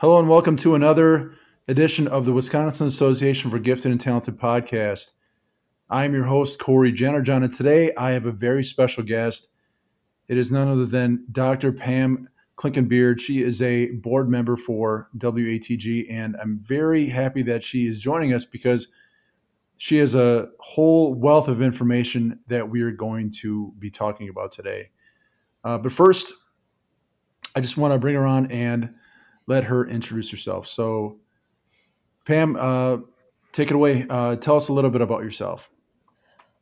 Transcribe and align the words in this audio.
Hello 0.00 0.18
and 0.18 0.30
welcome 0.30 0.56
to 0.56 0.74
another 0.74 1.34
edition 1.68 2.08
of 2.08 2.24
the 2.24 2.32
Wisconsin 2.32 2.86
Association 2.86 3.50
for 3.50 3.58
Gifted 3.58 3.92
and 3.92 4.00
Talented 4.00 4.38
podcast. 4.38 5.12
I'm 5.90 6.14
your 6.14 6.24
host, 6.24 6.58
Cory 6.58 6.90
Jennerjohn, 6.90 7.44
and 7.44 7.52
today 7.52 7.92
I 7.98 8.12
have 8.12 8.24
a 8.24 8.32
very 8.32 8.64
special 8.64 9.02
guest. 9.02 9.50
It 10.26 10.38
is 10.38 10.50
none 10.50 10.68
other 10.68 10.86
than 10.86 11.26
Dr. 11.30 11.70
Pam 11.70 12.30
Clinkenbeard. 12.56 13.20
She 13.20 13.42
is 13.42 13.60
a 13.60 13.90
board 13.90 14.30
member 14.30 14.56
for 14.56 15.10
WATG, 15.18 16.06
and 16.10 16.34
I'm 16.40 16.60
very 16.60 17.04
happy 17.04 17.42
that 17.42 17.62
she 17.62 17.86
is 17.86 18.00
joining 18.00 18.32
us 18.32 18.46
because 18.46 18.88
she 19.76 19.98
has 19.98 20.14
a 20.14 20.48
whole 20.60 21.12
wealth 21.12 21.48
of 21.48 21.60
information 21.60 22.40
that 22.46 22.70
we 22.70 22.80
are 22.80 22.90
going 22.90 23.28
to 23.40 23.74
be 23.78 23.90
talking 23.90 24.30
about 24.30 24.50
today. 24.50 24.92
Uh, 25.62 25.76
but 25.76 25.92
first, 25.92 26.32
I 27.54 27.60
just 27.60 27.76
want 27.76 27.92
to 27.92 27.98
bring 27.98 28.14
her 28.14 28.24
on 28.24 28.50
and 28.50 28.96
let 29.50 29.64
her 29.64 29.84
introduce 29.84 30.30
herself. 30.30 30.68
So, 30.68 31.18
Pam, 32.24 32.56
uh, 32.56 32.98
take 33.50 33.70
it 33.70 33.74
away. 33.74 34.06
Uh, 34.08 34.36
tell 34.36 34.54
us 34.54 34.68
a 34.68 34.72
little 34.72 34.90
bit 34.90 35.00
about 35.00 35.24
yourself. 35.24 35.68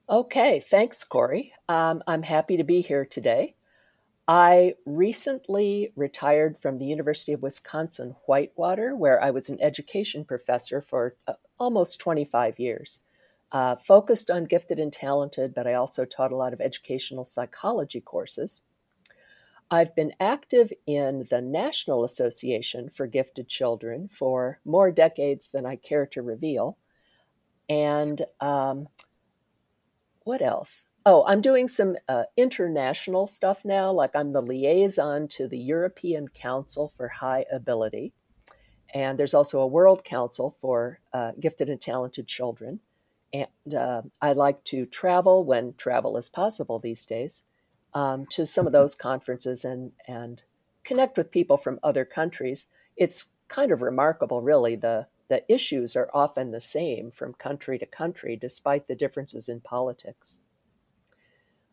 Okay, 0.09 0.59
thanks, 0.59 1.05
Cory. 1.05 1.53
Um, 1.69 2.03
I'm 2.07 2.23
happy 2.23 2.57
to 2.57 2.65
be 2.65 2.81
here 2.81 3.05
today. 3.05 3.55
I 4.27 4.75
recently 4.87 5.93
retired 5.97 6.59
from 6.59 6.79
the 6.79 6.87
University 6.87 7.35
of 7.35 7.43
Wisconsin 7.43 8.17
Whitewater, 8.25 8.97
where 8.97 9.23
I 9.23 9.33
was 9.33 9.51
an 9.51 9.61
education 9.61 10.25
professor 10.25 10.81
for 10.81 11.15
uh, 11.27 11.35
almost 11.59 12.01
25 12.01 12.59
years. 12.59 13.01
Uh, 13.53 13.77
focused 13.77 14.31
on 14.31 14.45
gifted 14.45 14.79
and 14.79 14.93
talented, 14.93 15.55
but 15.55 15.67
I 15.67 15.75
also 15.75 16.07
taught 16.07 16.33
a 16.33 16.37
lot 16.37 16.55
of 16.55 16.61
educational 16.61 17.27
psychology 17.27 18.01
courses. 18.01 18.63
I've 19.71 19.95
been 19.95 20.15
active 20.19 20.73
in 20.87 21.27
the 21.29 21.43
National 21.43 22.05
Association 22.05 22.89
for 22.89 23.07
Gifted 23.07 23.49
Children 23.49 24.09
for 24.09 24.61
more 24.65 24.91
decades 24.91 25.51
than 25.51 25.67
I 25.67 25.77
care 25.77 26.07
to 26.07 26.23
reveal. 26.23 26.79
And 27.69 28.23
um, 28.41 28.89
what 30.25 30.41
else? 30.41 30.87
Oh, 31.05 31.25
I'm 31.27 31.43
doing 31.43 31.69
some 31.69 31.97
uh, 32.09 32.25
international 32.37 33.27
stuff 33.27 33.65
now, 33.65 33.91
like 33.93 34.17
I'm 34.17 34.33
the 34.33 34.43
liaison 34.43 35.29
to 35.29 35.47
the 35.47 35.59
European 35.59 36.29
Council 36.29 36.93
for 36.97 37.09
High 37.09 37.45
Ability. 37.53 38.15
And 38.95 39.19
there's 39.19 39.35
also 39.35 39.61
a 39.61 39.67
World 39.67 40.03
Council 40.03 40.57
for 40.61 41.01
uh, 41.13 41.33
Gifted 41.39 41.69
and 41.69 41.81
Talented 41.81 42.27
Children. 42.27 42.81
And 43.35 43.75
uh, 43.75 44.03
I 44.23 44.33
like 44.33 44.65
to 44.65 44.87
travel 44.87 45.45
when 45.45 45.75
travel 45.75 46.17
is 46.17 46.31
possible 46.31 46.79
these 46.79 47.05
days 47.05 47.43
um, 47.95 48.27
to 48.27 48.45
some 48.47 48.67
of 48.67 48.73
those 48.73 48.95
conferences 48.95 49.65
and 49.65 49.93
and 50.07 50.43
connect 50.85 51.19
with 51.19 51.31
people 51.31 51.57
from 51.57 51.79
other 51.83 52.05
countries. 52.05 52.67
It's 52.97 53.33
kind 53.49 53.73
of 53.73 53.83
remarkable, 53.83 54.41
really. 54.43 54.77
The 54.77 55.07
the 55.29 55.45
issues 55.53 55.95
are 55.95 56.11
often 56.15 56.51
the 56.51 56.61
same 56.61 57.11
from 57.11 57.35
country 57.35 57.79
to 57.79 57.87
country, 57.87 58.37
despite 58.37 58.89
the 58.89 58.95
differences 58.95 59.49
in 59.49 59.61
politics. 59.61 60.39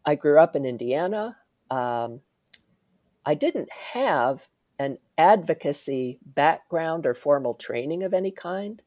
I 0.06 0.16
grew 0.16 0.40
up 0.40 0.56
in 0.56 0.66
Indiana. 0.66 1.38
Um, 1.72 2.22
I 3.26 3.34
didn't 3.34 3.72
have 3.72 4.48
an 4.78 4.98
advocacy 5.18 6.20
background 6.26 7.06
or 7.06 7.14
formal 7.14 7.54
training 7.54 8.04
of 8.04 8.14
any 8.14 8.30
kind, 8.30 8.82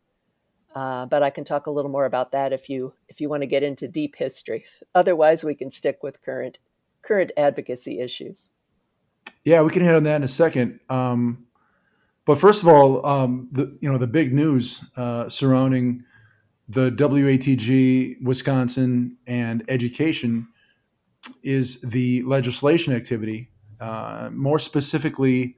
uh, 0.75 1.07
but 1.07 1.23
I 1.23 1.31
can 1.31 1.45
talk 1.45 1.67
a 1.67 1.71
little 1.71 1.91
more 1.91 2.05
about 2.05 2.33
that 2.33 2.53
if 2.53 2.69
you 2.69 2.93
if 3.09 3.21
you 3.21 3.29
want 3.29 3.43
to 3.43 3.47
get 3.47 3.63
into 3.63 3.89
deep 3.89 4.17
history. 4.17 4.65
Otherwise, 4.95 5.43
we 5.43 5.55
can 5.55 5.71
stick 5.71 6.03
with 6.03 6.23
current 6.23 6.59
current 7.09 7.33
advocacy 7.39 8.01
issues. 8.01 8.51
Yeah, 9.45 9.63
we 9.63 9.71
can 9.71 9.83
hit 9.83 9.95
on 9.95 10.03
that 10.03 10.17
in 10.17 10.23
a 10.23 10.29
second. 10.29 10.79
Um, 10.91 11.47
but 12.27 12.39
first 12.39 12.63
of 12.63 12.69
all, 12.69 13.05
um, 13.07 13.49
the 13.51 13.77
you 13.81 13.91
know 13.91 13.97
the 13.97 14.07
big 14.07 14.35
news 14.35 14.85
uh, 14.97 15.29
surrounding 15.31 16.05
the 16.69 16.91
WATG, 16.91 18.23
Wisconsin, 18.23 19.17
and 19.27 19.65
education 19.69 20.47
is 21.43 21.81
the 21.81 22.23
legislation 22.25 22.93
activity. 22.93 23.51
Uh, 23.81 24.29
more 24.33 24.59
specifically, 24.59 25.57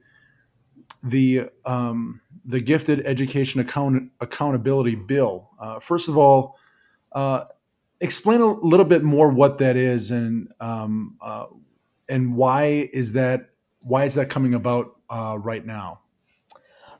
the 1.03 1.49
um, 1.65 2.21
the 2.45 2.61
Gifted 2.61 3.05
Education 3.05 3.59
Account- 3.59 4.09
Accountability 4.21 4.95
Bill. 4.95 5.49
Uh, 5.59 5.79
first 5.79 6.07
of 6.07 6.17
all, 6.17 6.57
uh, 7.11 7.43
explain 8.01 8.41
a 8.41 8.53
little 8.59 8.85
bit 8.85 9.03
more 9.03 9.29
what 9.29 9.59
that 9.59 9.77
is 9.77 10.11
and 10.11 10.51
um, 10.59 11.17
uh, 11.21 11.45
and 12.09 12.35
why 12.35 12.89
is 12.91 13.13
that 13.13 13.51
why 13.83 14.03
is 14.03 14.15
that 14.15 14.29
coming 14.29 14.53
about 14.53 14.97
uh, 15.09 15.37
right 15.39 15.65
now? 15.65 16.01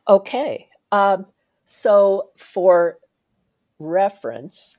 Okay, 0.07 0.69
um, 0.91 1.25
so 1.65 2.29
for 2.37 2.97
reference, 3.79 4.77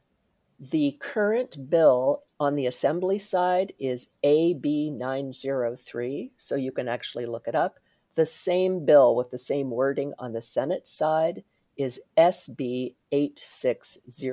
the 0.58 0.96
current 1.00 1.70
bill 1.70 2.22
on 2.40 2.56
the 2.56 2.66
assembly 2.66 3.18
side 3.18 3.72
is 3.78 4.08
AB 4.22 4.90
903, 4.90 6.32
so 6.36 6.56
you 6.56 6.72
can 6.72 6.88
actually 6.88 7.26
look 7.26 7.46
it 7.46 7.54
up. 7.54 7.78
The 8.14 8.26
same 8.26 8.84
bill 8.84 9.14
with 9.14 9.30
the 9.30 9.38
same 9.38 9.70
wording 9.70 10.12
on 10.18 10.32
the 10.32 10.42
Senate 10.42 10.86
side 10.86 11.44
is 11.76 12.00
SB 12.16 12.94
860. 13.10 14.30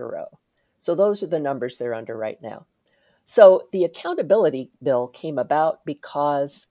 So 0.80 0.96
those 0.96 1.22
are 1.22 1.28
the 1.28 1.40
numbers 1.40 1.78
they're 1.78 1.94
under 1.94 2.18
right 2.18 2.42
now. 2.42 2.66
So 3.26 3.68
the 3.72 3.84
accountability 3.84 4.72
bill 4.82 5.08
came 5.08 5.38
about 5.38 5.86
because 5.86 6.68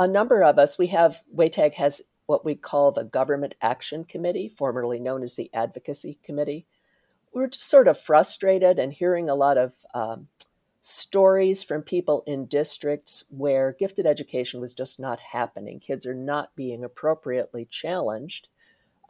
a 0.00 0.08
number 0.08 0.42
of 0.42 0.58
us, 0.58 0.78
we 0.78 0.86
have, 0.86 1.22
WATAG 1.36 1.74
has 1.74 2.00
what 2.26 2.44
we 2.44 2.54
call 2.54 2.92
the 2.92 3.04
Government 3.04 3.54
Action 3.60 4.04
Committee, 4.04 4.48
formerly 4.48 4.98
known 4.98 5.22
as 5.22 5.34
the 5.34 5.50
Advocacy 5.52 6.18
Committee. 6.22 6.66
We're 7.34 7.48
just 7.48 7.68
sort 7.68 7.88
of 7.88 8.00
frustrated 8.00 8.78
and 8.78 8.92
hearing 8.92 9.28
a 9.28 9.34
lot 9.34 9.58
of 9.58 9.74
um, 9.92 10.28
stories 10.80 11.62
from 11.62 11.82
people 11.82 12.22
in 12.26 12.46
districts 12.46 13.24
where 13.28 13.76
gifted 13.78 14.06
education 14.06 14.60
was 14.60 14.72
just 14.72 14.98
not 14.98 15.20
happening. 15.20 15.80
Kids 15.80 16.06
are 16.06 16.14
not 16.14 16.54
being 16.56 16.84
appropriately 16.84 17.66
challenged 17.70 18.48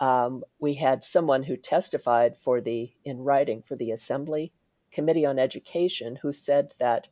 um, 0.03 0.43
we 0.59 0.75
had 0.75 1.05
someone 1.05 1.45
who 1.45 1.57
testified 1.57 2.37
for 2.37 2.61
the 2.61 2.93
in 3.05 3.21
writing 3.21 3.63
for 3.63 3.77
the 3.77 3.93
Assembly 3.93 4.53
Committee 4.91 5.25
on 5.25 5.39
Education 5.39 6.17
who 6.23 6.33
said 6.33 6.75
that 6.81 7.07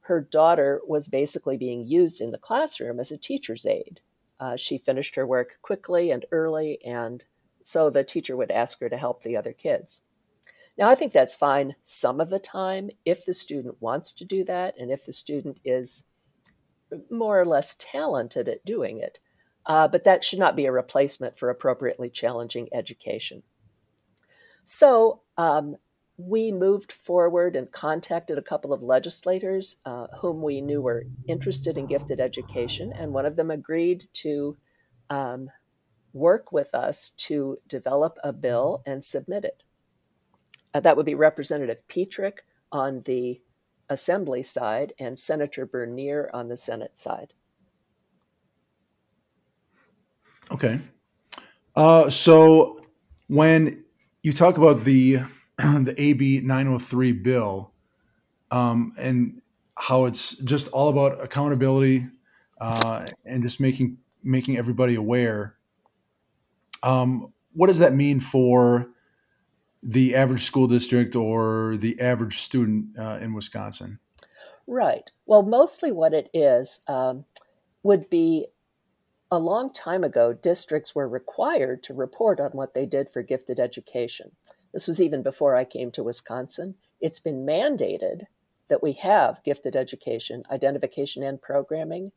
her 0.00 0.20
daughter 0.20 0.82
was 0.86 1.08
basically 1.08 1.56
being 1.56 1.86
used 1.86 2.20
in 2.20 2.30
the 2.30 2.36
classroom 2.36 3.00
as 3.00 3.10
a 3.10 3.16
teacher's 3.16 3.64
aide. 3.64 4.02
Uh, 4.38 4.56
she 4.56 4.76
finished 4.76 5.14
her 5.14 5.26
work 5.26 5.58
quickly 5.62 6.10
and 6.10 6.26
early, 6.30 6.78
and 6.84 7.24
so 7.62 7.88
the 7.88 8.04
teacher 8.04 8.36
would 8.36 8.50
ask 8.50 8.78
her 8.80 8.90
to 8.90 8.98
help 8.98 9.22
the 9.22 9.36
other 9.36 9.54
kids. 9.54 10.02
Now, 10.76 10.90
I 10.90 10.94
think 10.96 11.12
that's 11.12 11.34
fine 11.34 11.76
some 11.82 12.20
of 12.20 12.28
the 12.28 12.38
time 12.38 12.90
if 13.06 13.24
the 13.24 13.32
student 13.32 13.80
wants 13.80 14.12
to 14.12 14.26
do 14.26 14.44
that 14.44 14.74
and 14.78 14.90
if 14.90 15.06
the 15.06 15.12
student 15.12 15.60
is 15.64 16.04
more 17.10 17.40
or 17.40 17.46
less 17.46 17.74
talented 17.78 18.50
at 18.50 18.66
doing 18.66 18.98
it 18.98 19.18
uh, 19.68 19.86
but 19.86 20.04
that 20.04 20.24
should 20.24 20.38
not 20.38 20.56
be 20.56 20.64
a 20.64 20.72
replacement 20.72 21.38
for 21.38 21.50
appropriately 21.50 22.08
challenging 22.08 22.68
education. 22.72 23.42
So 24.64 25.20
um, 25.36 25.76
we 26.16 26.50
moved 26.50 26.90
forward 26.90 27.54
and 27.54 27.70
contacted 27.70 28.38
a 28.38 28.42
couple 28.42 28.72
of 28.72 28.82
legislators 28.82 29.76
uh, 29.84 30.08
whom 30.20 30.42
we 30.42 30.60
knew 30.60 30.80
were 30.80 31.04
interested 31.28 31.78
in 31.78 31.86
gifted 31.86 32.18
education, 32.18 32.92
and 32.92 33.12
one 33.12 33.26
of 33.26 33.36
them 33.36 33.50
agreed 33.50 34.08
to 34.14 34.56
um, 35.10 35.50
work 36.12 36.50
with 36.50 36.74
us 36.74 37.10
to 37.10 37.58
develop 37.68 38.18
a 38.24 38.32
bill 38.32 38.82
and 38.84 39.04
submit 39.04 39.44
it. 39.44 39.62
Uh, 40.74 40.80
that 40.80 40.96
would 40.96 41.06
be 41.06 41.14
Representative 41.14 41.86
Petryk 41.88 42.38
on 42.72 43.02
the 43.04 43.40
Assembly 43.88 44.42
side 44.42 44.92
and 44.98 45.18
Senator 45.18 45.64
Bernier 45.64 46.30
on 46.34 46.48
the 46.48 46.56
Senate 46.56 46.98
side. 46.98 47.32
Okay. 50.50 50.80
Uh, 51.76 52.10
so 52.10 52.80
when 53.28 53.78
you 54.22 54.32
talk 54.32 54.56
about 54.56 54.84
the 54.84 55.18
the 55.58 55.94
AB 55.96 56.40
903 56.40 57.12
bill 57.12 57.72
um, 58.50 58.92
and 58.98 59.40
how 59.76 60.06
it's 60.06 60.36
just 60.38 60.68
all 60.68 60.88
about 60.88 61.22
accountability 61.22 62.06
uh, 62.60 63.06
and 63.24 63.42
just 63.42 63.60
making 63.60 63.98
making 64.22 64.56
everybody 64.56 64.96
aware. 64.96 65.56
Um, 66.82 67.32
what 67.54 67.68
does 67.68 67.78
that 67.78 67.94
mean 67.94 68.20
for 68.20 68.90
the 69.82 70.14
average 70.14 70.42
school 70.42 70.66
district 70.66 71.14
or 71.14 71.76
the 71.76 72.00
average 72.00 72.38
student 72.38 72.98
uh, 72.98 73.18
in 73.20 73.32
Wisconsin? 73.32 73.98
Right. 74.66 75.10
Well, 75.26 75.42
mostly 75.42 75.92
what 75.92 76.12
it 76.12 76.28
is 76.34 76.80
um, 76.88 77.24
would 77.82 78.10
be 78.10 78.46
a 79.30 79.38
long 79.38 79.72
time 79.72 80.04
ago, 80.04 80.32
districts 80.32 80.94
were 80.94 81.08
required 81.08 81.82
to 81.84 81.94
report 81.94 82.40
on 82.40 82.50
what 82.52 82.74
they 82.74 82.86
did 82.86 83.10
for 83.10 83.22
gifted 83.22 83.60
education. 83.60 84.32
This 84.72 84.86
was 84.86 85.00
even 85.00 85.22
before 85.22 85.54
I 85.54 85.64
came 85.64 85.90
to 85.92 86.02
Wisconsin. 86.02 86.74
It's 87.00 87.20
been 87.20 87.46
mandated 87.46 88.24
that 88.68 88.82
we 88.82 88.92
have 88.92 89.42
gifted 89.44 89.76
education, 89.76 90.44
identification, 90.50 91.22
and 91.22 91.40
programming 91.40 92.12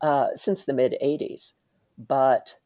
uh, 0.00 0.28
since 0.34 0.64
the 0.64 0.72
mid 0.72 0.96
80s. 1.02 1.54
But 1.98 2.58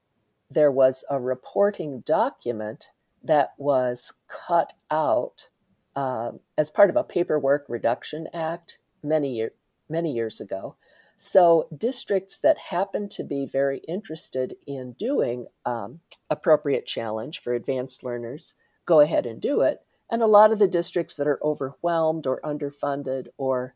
there 0.51 0.71
was 0.71 1.05
a 1.11 1.21
reporting 1.21 2.01
document 2.01 2.91
that 3.23 3.55
was 3.59 4.13
cut 4.29 4.75
out 4.91 5.49
uh, 5.95 6.33
as 6.57 6.71
part 6.71 6.91
of 6.91 6.97
a 6.97 7.05
paperwork 7.05 7.65
reduction 7.69 8.29
act 8.33 8.79
many 9.03 9.37
year, 9.37 9.53
many 9.89 10.13
years 10.13 10.41
ago. 10.41 10.77
So 11.17 11.69
districts 11.77 12.39
that 12.39 12.59
happen 12.59 13.09
to 13.11 13.25
be 13.25 13.47
very 13.47 13.79
interested 13.89 14.55
in 14.67 14.93
doing 14.93 15.47
um, 15.65 16.01
appropriate 16.31 16.87
challenge 16.87 17.41
for 17.41 17.55
advanced 17.55 18.05
learners 18.05 18.55
go 18.87 19.01
ahead 19.01 19.27
and 19.27 19.41
do 19.41 19.61
it. 19.61 19.83
And 20.11 20.23
a 20.23 20.27
lot 20.27 20.53
of 20.53 20.59
the 20.59 20.69
districts 20.69 21.17
that 21.17 21.27
are 21.27 21.43
overwhelmed 21.43 22.27
or 22.27 22.41
underfunded 22.43 23.27
or 23.37 23.75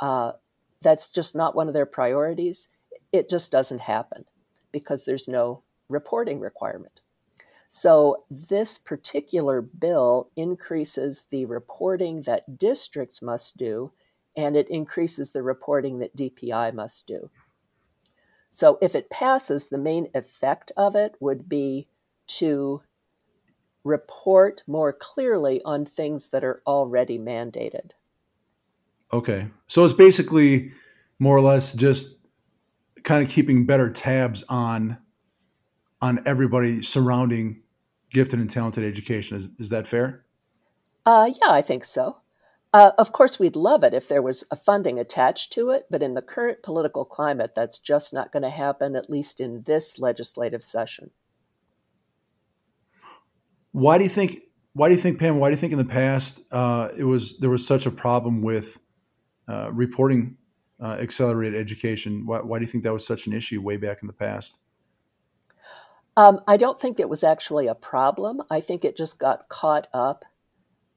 uh, 0.00 0.32
that's 0.80 1.10
just 1.10 1.34
not 1.34 1.54
one 1.54 1.68
of 1.68 1.74
their 1.74 1.86
priorities, 1.86 2.68
it 3.12 3.28
just 3.28 3.52
doesn't 3.52 3.80
happen 3.80 4.24
because 4.70 5.04
there's 5.04 5.28
no 5.28 5.62
reporting 5.88 6.40
requirement. 6.40 7.00
So, 7.68 8.24
this 8.30 8.78
particular 8.78 9.62
bill 9.62 10.28
increases 10.36 11.26
the 11.30 11.46
reporting 11.46 12.22
that 12.22 12.58
districts 12.58 13.22
must 13.22 13.56
do, 13.56 13.92
and 14.36 14.56
it 14.56 14.68
increases 14.68 15.30
the 15.30 15.42
reporting 15.42 15.98
that 15.98 16.16
DPI 16.16 16.74
must 16.74 17.06
do. 17.06 17.30
So, 18.50 18.78
if 18.82 18.94
it 18.94 19.10
passes, 19.10 19.68
the 19.68 19.78
main 19.78 20.08
effect 20.14 20.72
of 20.76 20.94
it 20.94 21.14
would 21.20 21.48
be 21.48 21.88
to 22.28 22.82
report 23.84 24.62
more 24.66 24.92
clearly 24.92 25.62
on 25.64 25.84
things 25.84 26.30
that 26.30 26.44
are 26.44 26.62
already 26.66 27.18
mandated. 27.18 27.92
Okay. 29.12 29.48
So, 29.68 29.84
it's 29.84 29.94
basically 29.94 30.72
more 31.18 31.36
or 31.36 31.40
less 31.40 31.72
just 31.72 32.18
kind 33.04 33.24
of 33.24 33.30
keeping 33.30 33.66
better 33.66 33.90
tabs 33.90 34.44
on 34.48 34.98
on 36.00 36.20
everybody 36.26 36.82
surrounding 36.82 37.62
gifted 38.10 38.40
and 38.40 38.50
talented 38.50 38.84
education. 38.84 39.36
Is, 39.36 39.50
is 39.58 39.68
that 39.70 39.86
fair? 39.86 40.24
Uh, 41.06 41.30
yeah, 41.40 41.52
I 41.52 41.62
think 41.62 41.84
so. 41.84 42.16
Uh, 42.72 42.92
of 42.96 43.12
course, 43.12 43.38
we'd 43.38 43.56
love 43.56 43.84
it 43.84 43.92
if 43.92 44.08
there 44.08 44.22
was 44.22 44.44
a 44.50 44.56
funding 44.56 44.98
attached 44.98 45.52
to 45.52 45.70
it, 45.70 45.86
but 45.90 46.02
in 46.02 46.14
the 46.14 46.22
current 46.22 46.62
political 46.62 47.04
climate, 47.04 47.52
that's 47.54 47.78
just 47.78 48.14
not 48.14 48.32
going 48.32 48.42
to 48.42 48.50
happen, 48.50 48.96
at 48.96 49.10
least 49.10 49.40
in 49.40 49.62
this 49.62 49.98
legislative 49.98 50.64
session. 50.64 51.10
Why 53.72 53.98
do 53.98 54.04
you 54.04 54.10
think? 54.10 54.40
Why 54.74 54.88
do 54.88 54.94
you 54.94 55.00
think, 55.00 55.18
Pam? 55.18 55.38
Why 55.38 55.50
do 55.50 55.52
you 55.52 55.58
think 55.58 55.72
in 55.72 55.78
the 55.78 55.84
past 55.84 56.42
uh, 56.50 56.88
it 56.96 57.04
was 57.04 57.38
there 57.40 57.50
was 57.50 57.66
such 57.66 57.84
a 57.84 57.90
problem 57.90 58.40
with 58.40 58.78
uh, 59.48 59.70
reporting 59.70 60.36
uh, 60.80 60.96
accelerated 60.98 61.58
education? 61.58 62.24
Why, 62.24 62.40
why 62.40 62.58
do 62.58 62.64
you 62.64 62.70
think 62.70 62.84
that 62.84 62.92
was 62.92 63.06
such 63.06 63.26
an 63.26 63.34
issue 63.34 63.60
way 63.60 63.76
back 63.76 64.02
in 64.02 64.06
the 64.06 64.14
past? 64.14 64.58
Um, 66.16 66.40
I 66.46 66.56
don't 66.56 66.80
think 66.80 67.00
it 67.00 67.08
was 67.08 67.24
actually 67.24 67.66
a 67.66 67.74
problem. 67.74 68.42
I 68.50 68.60
think 68.60 68.84
it 68.84 68.96
just 68.96 69.18
got 69.18 69.48
caught 69.48 69.88
up. 69.94 70.24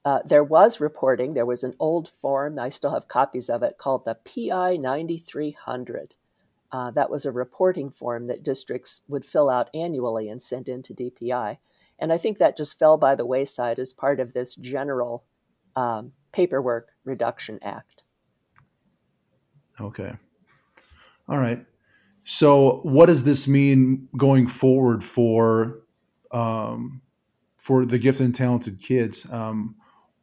Uh, 0.06 0.20
there 0.24 0.44
was 0.44 0.80
reporting. 0.80 1.34
There 1.34 1.44
was 1.44 1.64
an 1.64 1.74
old 1.80 2.08
form, 2.08 2.60
I 2.60 2.68
still 2.68 2.92
have 2.92 3.08
copies 3.08 3.50
of 3.50 3.64
it, 3.64 3.76
called 3.76 4.04
the 4.04 4.14
PI 4.14 4.76
9300. 4.76 6.14
Uh, 6.70 6.92
that 6.92 7.10
was 7.10 7.26
a 7.26 7.32
reporting 7.32 7.90
form 7.90 8.28
that 8.28 8.44
districts 8.44 9.00
would 9.08 9.24
fill 9.24 9.50
out 9.50 9.68
annually 9.74 10.28
and 10.28 10.40
send 10.40 10.68
in 10.68 10.80
to 10.84 10.94
DPI. 10.94 11.58
And 11.98 12.12
I 12.12 12.18
think 12.18 12.38
that 12.38 12.56
just 12.56 12.78
fell 12.78 12.96
by 12.96 13.16
the 13.16 13.26
wayside 13.26 13.80
as 13.80 13.92
part 13.92 14.20
of 14.20 14.32
this 14.32 14.54
general 14.54 15.24
um, 15.74 16.12
Paperwork 16.30 16.90
Reduction 17.04 17.58
Act. 17.60 18.04
Okay. 19.80 20.12
All 21.28 21.38
right. 21.38 21.66
So, 22.22 22.78
what 22.84 23.06
does 23.06 23.24
this 23.24 23.48
mean 23.48 24.08
going 24.16 24.46
forward 24.46 25.02
for 25.02 25.80
um, 26.30 27.02
for 27.58 27.84
the 27.84 27.98
gifted 27.98 28.26
and 28.26 28.34
talented 28.34 28.78
kids? 28.80 29.26
Um, 29.32 29.74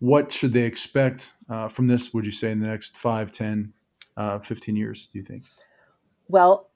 what 0.04 0.34
should 0.34 0.52
they 0.52 0.64
expect 0.64 1.32
uh, 1.48 1.70
from 1.70 1.88
this, 1.88 2.14
would 2.14 2.26
you 2.26 2.32
say, 2.34 2.52
in 2.52 2.60
the 2.60 2.68
next 2.68 2.98
5, 2.98 3.32
10, 3.32 3.72
uh, 4.18 4.38
15 4.40 4.76
years, 4.76 5.08
do 5.14 5.18
you 5.18 5.24
think? 5.24 5.44
Well, 6.28 6.70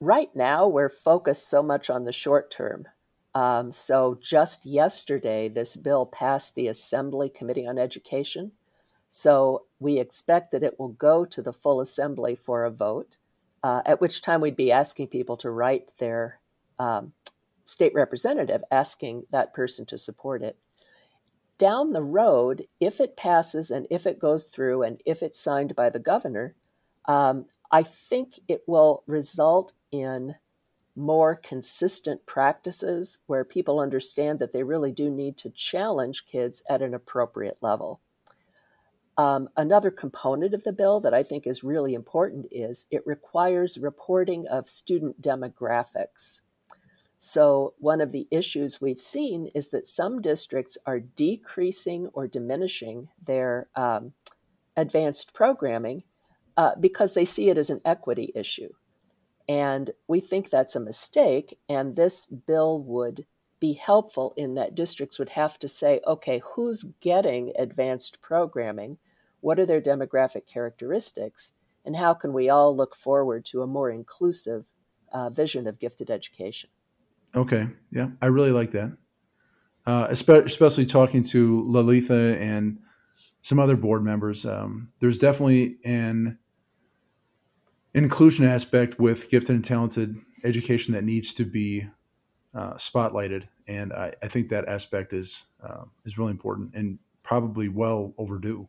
right 0.00 0.28
now 0.36 0.68
we're 0.68 0.90
focused 0.90 1.48
so 1.48 1.62
much 1.62 1.88
on 1.88 2.04
the 2.04 2.12
short 2.12 2.50
term. 2.50 2.86
Um, 3.34 3.72
so, 3.72 4.18
just 4.20 4.66
yesterday, 4.66 5.48
this 5.48 5.78
bill 5.78 6.04
passed 6.04 6.56
the 6.56 6.68
Assembly 6.68 7.30
Committee 7.30 7.66
on 7.66 7.78
Education. 7.78 8.52
So, 9.08 9.64
we 9.80 9.98
expect 9.98 10.50
that 10.50 10.62
it 10.62 10.78
will 10.78 10.90
go 10.90 11.24
to 11.24 11.40
the 11.40 11.54
full 11.54 11.80
Assembly 11.80 12.34
for 12.34 12.64
a 12.64 12.70
vote 12.70 13.16
uh, 13.62 13.80
at 13.86 14.02
which 14.02 14.20
time 14.20 14.42
we'd 14.42 14.56
be 14.56 14.70
asking 14.70 15.06
people 15.06 15.38
to 15.38 15.50
write 15.50 15.94
their 15.96 16.38
um, 16.78 17.14
state 17.64 17.94
representative 17.94 18.62
asking 18.70 19.24
that 19.32 19.54
person 19.54 19.86
to 19.86 19.96
support 19.96 20.42
it. 20.42 20.58
Down 21.58 21.92
the 21.92 22.02
road, 22.02 22.66
if 22.80 23.00
it 23.00 23.16
passes 23.16 23.70
and 23.70 23.86
if 23.90 24.06
it 24.06 24.18
goes 24.18 24.48
through 24.48 24.82
and 24.82 25.00
if 25.06 25.22
it's 25.22 25.38
signed 25.38 25.76
by 25.76 25.88
the 25.90 25.98
governor, 25.98 26.54
um, 27.06 27.46
I 27.70 27.82
think 27.82 28.40
it 28.48 28.62
will 28.66 29.04
result 29.06 29.74
in 29.92 30.36
more 30.96 31.34
consistent 31.34 32.24
practices 32.26 33.18
where 33.26 33.44
people 33.44 33.80
understand 33.80 34.38
that 34.38 34.52
they 34.52 34.62
really 34.62 34.92
do 34.92 35.10
need 35.10 35.36
to 35.38 35.50
challenge 35.50 36.26
kids 36.26 36.62
at 36.68 36.82
an 36.82 36.94
appropriate 36.94 37.58
level. 37.60 38.00
Um, 39.16 39.48
another 39.56 39.90
component 39.90 40.54
of 40.54 40.64
the 40.64 40.72
bill 40.72 41.00
that 41.00 41.14
I 41.14 41.22
think 41.22 41.46
is 41.46 41.62
really 41.62 41.94
important 41.94 42.46
is 42.50 42.86
it 42.90 43.06
requires 43.06 43.78
reporting 43.78 44.46
of 44.48 44.68
student 44.68 45.20
demographics. 45.22 46.40
So, 47.26 47.72
one 47.78 48.02
of 48.02 48.12
the 48.12 48.28
issues 48.30 48.82
we've 48.82 49.00
seen 49.00 49.46
is 49.54 49.68
that 49.68 49.86
some 49.86 50.20
districts 50.20 50.76
are 50.84 51.00
decreasing 51.00 52.08
or 52.12 52.26
diminishing 52.28 53.08
their 53.18 53.70
um, 53.74 54.12
advanced 54.76 55.32
programming 55.32 56.02
uh, 56.58 56.72
because 56.78 57.14
they 57.14 57.24
see 57.24 57.48
it 57.48 57.56
as 57.56 57.70
an 57.70 57.80
equity 57.82 58.30
issue. 58.34 58.74
And 59.48 59.92
we 60.06 60.20
think 60.20 60.50
that's 60.50 60.76
a 60.76 60.80
mistake, 60.80 61.58
and 61.66 61.96
this 61.96 62.26
bill 62.26 62.78
would 62.82 63.24
be 63.58 63.72
helpful 63.72 64.34
in 64.36 64.54
that 64.56 64.74
districts 64.74 65.18
would 65.18 65.30
have 65.30 65.58
to 65.60 65.66
say, 65.66 66.02
okay, 66.06 66.42
who's 66.44 66.84
getting 67.00 67.54
advanced 67.58 68.20
programming? 68.20 68.98
What 69.40 69.58
are 69.58 69.64
their 69.64 69.80
demographic 69.80 70.46
characteristics? 70.46 71.52
And 71.86 71.96
how 71.96 72.12
can 72.12 72.34
we 72.34 72.50
all 72.50 72.76
look 72.76 72.94
forward 72.94 73.46
to 73.46 73.62
a 73.62 73.66
more 73.66 73.88
inclusive 73.88 74.66
uh, 75.10 75.30
vision 75.30 75.66
of 75.66 75.78
gifted 75.78 76.10
education? 76.10 76.68
Okay. 77.34 77.68
Yeah, 77.90 78.08
I 78.22 78.26
really 78.26 78.52
like 78.52 78.72
that. 78.72 78.96
Uh, 79.86 80.06
especially 80.08 80.86
talking 80.86 81.22
to 81.22 81.62
Lalitha 81.64 82.38
and 82.40 82.78
some 83.42 83.58
other 83.58 83.76
board 83.76 84.02
members. 84.02 84.46
Um, 84.46 84.88
there's 85.00 85.18
definitely 85.18 85.76
an 85.84 86.38
inclusion 87.92 88.46
aspect 88.46 88.98
with 88.98 89.28
gifted 89.28 89.56
and 89.56 89.64
talented 89.64 90.16
education 90.42 90.94
that 90.94 91.04
needs 91.04 91.34
to 91.34 91.44
be 91.44 91.86
uh, 92.54 92.74
spotlighted, 92.74 93.48
and 93.68 93.92
I, 93.92 94.14
I, 94.22 94.28
think 94.28 94.48
that 94.48 94.68
aspect 94.68 95.12
is 95.12 95.44
uh, 95.62 95.84
is 96.04 96.16
really 96.16 96.30
important 96.30 96.74
and 96.74 96.98
probably 97.22 97.68
well 97.68 98.14
overdue. 98.16 98.68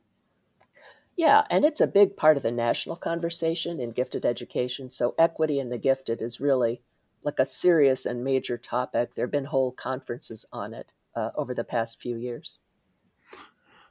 Yeah, 1.15 1.43
and 1.49 1.63
it's 1.63 1.81
a 1.81 1.87
big 1.87 2.17
part 2.17 2.35
of 2.35 2.43
the 2.43 2.51
national 2.51 2.97
conversation 2.97 3.79
in 3.79 3.91
gifted 3.91 4.25
education. 4.25 4.91
So, 4.91 5.15
equity 5.17 5.59
in 5.59 5.69
the 5.69 5.77
gifted 5.77 6.21
is 6.21 6.41
really 6.41 6.81
like 7.25 7.39
a 7.39 7.45
serious 7.45 8.05
and 8.05 8.23
major 8.23 8.57
topic. 8.57 9.15
There 9.15 9.25
have 9.25 9.31
been 9.31 9.45
whole 9.45 9.71
conferences 9.71 10.45
on 10.53 10.73
it 10.73 10.93
uh, 11.15 11.31
over 11.35 11.53
the 11.53 11.63
past 11.63 12.01
few 12.01 12.15
years. 12.15 12.59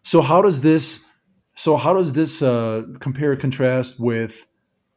So, 0.02 0.22
how 0.22 0.40
does 0.40 0.60
this? 0.60 1.04
So, 1.56 1.76
how 1.76 1.92
does 1.94 2.12
this 2.12 2.42
uh, 2.42 2.84
compare 3.00 3.36
contrast 3.36 4.00
with, 4.00 4.46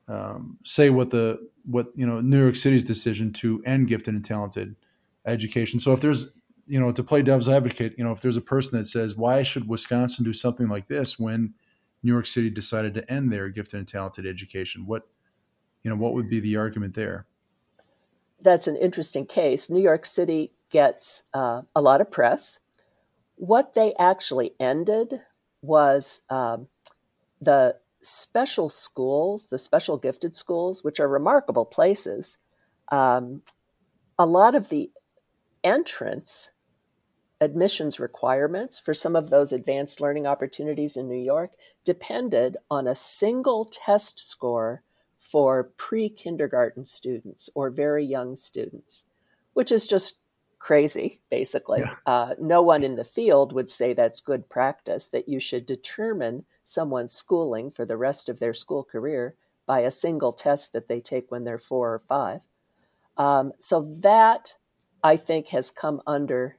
um, 0.08 0.58
say, 0.63 0.89
what 0.89 1.10
the 1.10 1.50
what 1.65 1.88
you 1.96 2.06
know 2.06 2.22
New 2.22 2.41
York 2.41 2.56
City's 2.56 2.84
decision 2.84 3.34
to 3.34 3.62
end 3.65 3.88
gifted 3.88 4.13
and 4.13 4.24
talented 4.24 4.75
education? 5.25 5.79
So, 5.79 5.91
if 5.91 6.01
there's 6.01 6.27
you 6.67 6.79
know 6.79 6.91
to 6.91 7.03
play 7.03 7.22
devil's 7.22 7.50
advocate, 7.50 7.96
you 7.98 8.03
know, 8.03 8.12
if 8.12 8.22
there's 8.22 8.38
a 8.38 8.41
person 8.41 8.77
that 8.77 8.86
says, 8.86 9.15
"Why 9.15 9.44
should 9.44 9.67
Wisconsin 9.67 10.24
do 10.24 10.34
something 10.34 10.67
like 10.67 10.88
this?" 10.88 11.17
when 11.17 11.53
New 12.03 12.12
York 12.12 12.25
City 12.25 12.50
decided 12.50 12.94
to 12.94 13.12
end 13.12 13.32
their 13.32 13.50
gifted 13.50 13.79
and 13.79 13.88
talented 13.88 14.25
education? 14.25 14.86
What, 14.86 15.08
you 15.84 15.89
know, 15.89 15.96
what 15.96 16.13
would 16.13 16.29
be 16.29 16.39
the 16.39 16.58
argument 16.58 16.94
there? 16.94 17.25
That's 18.41 18.67
an 18.67 18.75
interesting 18.75 19.25
case. 19.25 19.70
New 19.70 19.82
York 19.82 20.06
City 20.06 20.51
gets 20.70 21.24
uh, 21.34 21.63
a 21.75 21.82
lot 21.82 22.01
of 22.01 22.12
press. 22.12 22.60
What 23.36 23.74
they 23.74 23.94
actually 24.00 24.53
ended 24.60 25.22
was 25.62 26.22
um, 26.29 26.67
the 27.41 27.77
special 28.01 28.70
schools, 28.70 29.48
the 29.48 29.58
special 29.58 29.98
gifted 29.98 30.36
schools, 30.36 30.84
which 30.84 31.00
are 31.00 31.08
remarkable 31.08 31.65
places. 31.65 32.38
Um, 32.91 33.41
a 34.17 34.25
lot 34.25 34.56
of 34.56 34.70
the 34.70 34.91
entrance 35.63 36.51
admissions 37.39 38.00
requirements 38.00 38.79
for 38.79 38.94
some 38.94 39.15
of 39.15 39.29
those 39.29 39.51
advanced 39.51 40.01
learning 40.01 40.25
opportunities 40.25 40.98
in 40.98 41.08
New 41.08 41.22
York 41.22 41.51
depended 41.84 42.58
on 42.70 42.88
a 42.88 42.96
single 42.96 43.65
test 43.65 44.20
score 44.20 44.82
for 45.29 45.72
pre 45.77 46.10
kindergarten 46.10 46.86
students 46.86 47.50
or 47.55 47.69
very 47.69 48.05
young 48.05 48.36
students, 48.36 49.05
which 49.53 49.72
is 49.72 49.86
just 49.88 50.19
crazy, 50.60 51.19
basically. 51.29 51.81
Yeah. 51.81 51.96
Uh, 52.05 52.36
no 52.39 52.62
one 52.62 52.84
in 52.84 52.96
the 52.96 53.03
field 53.03 53.53
would 53.53 53.69
say 53.69 53.93
that's 53.93 54.19
good 54.19 54.50
practice, 54.50 55.07
that 55.10 55.29
you 55.29 55.39
should 55.39 55.65
determine 55.65 56.46
someone's 56.63 57.13
schooling 57.13 57.72
for 57.72 57.86
the 57.86 57.98
rest 57.98 58.29
of 58.29 58.39
their 58.39 58.53
school 58.53 58.84
career 58.84 59.36
by 59.65 59.79
a 59.81 59.91
single 59.91 60.34
test 60.34 60.74
that 60.74 60.88
they 60.88 61.00
take 61.00 61.29
when 61.29 61.43
they're 61.43 61.57
four 61.57 61.93
or 61.93 62.00
five. 62.00 62.41
Um, 63.17 63.53
so 63.57 63.81
that, 64.00 64.55
I 65.03 65.17
think, 65.17 65.50
has 65.50 65.72
come 65.72 66.01
under 66.07 66.57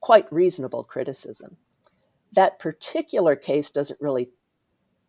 quite 0.00 0.32
reasonable 0.32 0.84
criticism. 0.84 1.56
That 2.32 2.58
particular 2.58 3.34
case 3.36 3.70
doesn't 3.70 4.00
really 4.00 4.30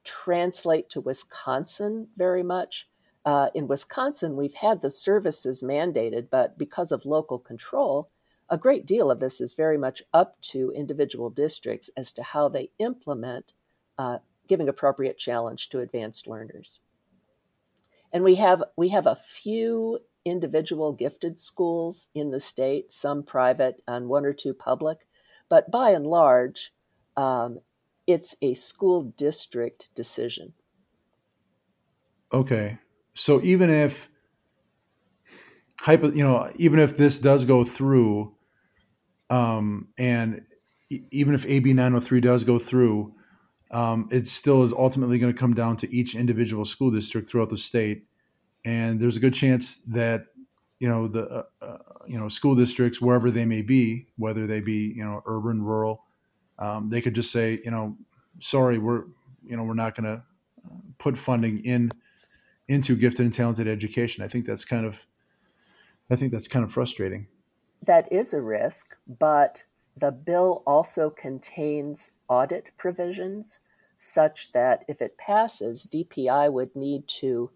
translate 0.04 0.90
to 0.90 1.02
Wisconsin 1.02 2.08
very 2.18 2.44
much. 2.44 2.88
Uh, 3.24 3.50
in 3.54 3.68
Wisconsin, 3.68 4.36
we've 4.36 4.56
had 4.56 4.82
the 4.82 4.90
services 4.90 5.62
mandated, 5.62 6.28
but 6.32 6.58
because 6.58 6.92
of 6.92 7.06
local 7.06 7.38
control, 7.38 8.10
a 8.50 8.58
great 8.58 8.86
deal 8.86 9.12
of 9.12 9.20
this 9.20 9.40
is 9.40 9.54
very 9.54 9.78
much 9.78 10.04
up 10.14 10.42
to 10.42 10.72
individual 10.76 11.30
districts 11.30 11.90
as 11.96 12.12
to 12.14 12.24
how 12.24 12.50
they 12.50 12.72
implement 12.80 13.54
uh, 13.98 14.18
giving 14.48 14.68
appropriate 14.68 15.18
challenge 15.18 15.70
to 15.70 15.80
advanced 15.80 16.28
learners. 16.28 16.80
And 18.12 18.24
we 18.24 18.36
have 18.36 18.64
we 18.76 18.90
have 18.90 19.08
a 19.08 19.16
few 19.16 20.00
individual 20.26 20.92
gifted 20.92 21.40
schools 21.40 22.08
in 22.14 22.32
the 22.32 22.40
state, 22.40 22.92
some 22.92 23.24
private 23.24 23.82
and 23.88 24.10
one 24.10 24.26
or 24.26 24.34
two 24.34 24.54
public, 24.54 25.08
but 25.48 25.72
by 25.72 25.92
and 25.92 26.06
large, 26.06 26.74
um, 27.16 27.60
it's 28.12 28.36
a 28.42 28.54
school 28.54 29.14
district 29.18 29.90
decision. 29.96 30.54
Okay. 32.34 32.78
So 33.14 33.42
even 33.42 33.70
if 33.70 34.10
hypo, 35.80 36.12
you 36.12 36.24
know, 36.24 36.50
even 36.56 36.80
if 36.80 36.98
this 36.98 37.20
does 37.20 37.46
go 37.46 37.64
through, 37.64 38.36
um, 39.30 39.90
and 39.98 40.46
even 41.12 41.34
if 41.34 41.46
AB 41.46 41.74
903 41.74 42.22
does 42.22 42.44
go 42.44 42.60
through, 42.60 43.14
um, 43.72 44.08
it 44.12 44.28
still 44.28 44.64
is 44.64 44.74
ultimately 44.74 45.18
going 45.18 45.34
to 45.34 45.40
come 45.40 45.54
down 45.54 45.78
to 45.78 45.94
each 45.96 46.16
individual 46.16 46.66
school 46.66 46.92
district 46.92 47.30
throughout 47.30 47.50
the 47.50 47.58
state. 47.58 48.04
And 48.66 49.00
there's 49.00 49.18
a 49.18 49.20
good 49.20 49.34
chance 49.34 49.78
that, 49.88 50.26
you 50.80 50.90
know, 50.90 51.08
the, 51.08 51.28
uh, 51.28 51.44
uh, 51.62 51.78
you 52.08 52.20
know, 52.20 52.28
school 52.28 52.56
districts, 52.56 53.00
wherever 53.02 53.32
they 53.32 53.46
may 53.46 53.62
be, 53.62 54.08
whether 54.18 54.46
they 54.46 54.62
be, 54.62 54.94
you 54.96 55.04
know, 55.04 55.24
urban, 55.26 55.62
rural, 55.64 56.04
um, 56.62 56.90
they 56.90 57.02
could 57.02 57.16
just 57.16 57.32
say, 57.32 57.60
you 57.66 57.72
know, 57.72 57.98
sorry, 58.40 58.78
we're, 58.78 59.06
you 59.44 59.58
know, 59.58 59.64
we're 59.64 59.74
not 59.74 59.96
going 59.96 60.06
to 60.06 60.24
put 61.00 61.18
funding 61.18 61.60
in 61.66 61.92
into 62.68 62.96
gifted 62.96 63.26
and 63.26 63.34
talented 63.34 63.68
education. 63.68 64.24
I 64.24 64.28
think 64.28 64.46
that's 64.46 64.64
kind 64.64 64.86
of, 64.86 65.06
I 66.10 66.16
think 66.16 66.32
that's 66.32 66.48
kind 66.48 66.64
of 66.64 66.72
frustrating. 66.72 67.28
That 67.84 68.10
is 68.14 68.34
a 68.34 68.42
risk, 68.42 68.96
but 69.20 69.64
the 69.98 70.12
bill 70.12 70.64
also 70.66 71.10
contains 71.10 72.12
audit 72.30 72.70
provisions 72.78 73.60
such 73.98 74.52
that 74.52 74.86
if 74.88 75.02
it 75.02 75.18
passes, 75.18 75.88
DPI 75.92 76.52
would 76.54 76.76
need 76.76 77.08
to 77.08 77.52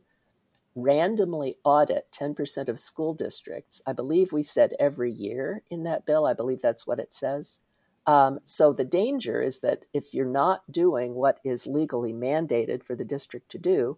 randomly 0.75 1.55
audit 1.63 2.07
10% 2.11 2.67
of 2.67 2.79
school 2.79 3.13
districts. 3.13 3.81
I 3.87 3.93
believe 3.93 4.33
we 4.33 4.43
said 4.43 4.73
every 4.79 5.11
year 5.11 5.61
in 5.69 5.83
that 5.83 6.05
bill. 6.05 6.25
I 6.25 6.33
believe 6.33 6.61
that's 6.61 6.85
what 6.85 6.99
it 6.99 7.13
says. 7.13 7.59
Um, 8.07 8.39
so 8.43 8.71
the 8.71 8.85
danger 8.85 9.41
is 9.41 9.59
that 9.61 9.85
if 9.93 10.13
you're 10.13 10.25
not 10.25 10.71
doing 10.71 11.15
what 11.15 11.39
is 11.43 11.65
legally 11.65 12.13
mandated 12.13 12.83
for 12.83 12.95
the 12.95 13.05
district 13.05 13.49
to 13.51 13.57
do, 13.57 13.97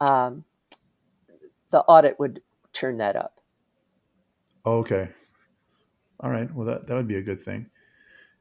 um, 0.00 0.44
the 1.70 1.80
audit 1.80 2.18
would 2.18 2.42
turn 2.72 2.98
that 2.98 3.16
up. 3.16 3.40
Okay. 4.64 5.08
All 6.20 6.30
right. 6.30 6.52
Well, 6.54 6.66
that, 6.66 6.86
that 6.86 6.94
would 6.94 7.08
be 7.08 7.16
a 7.16 7.22
good 7.22 7.40
thing. 7.40 7.70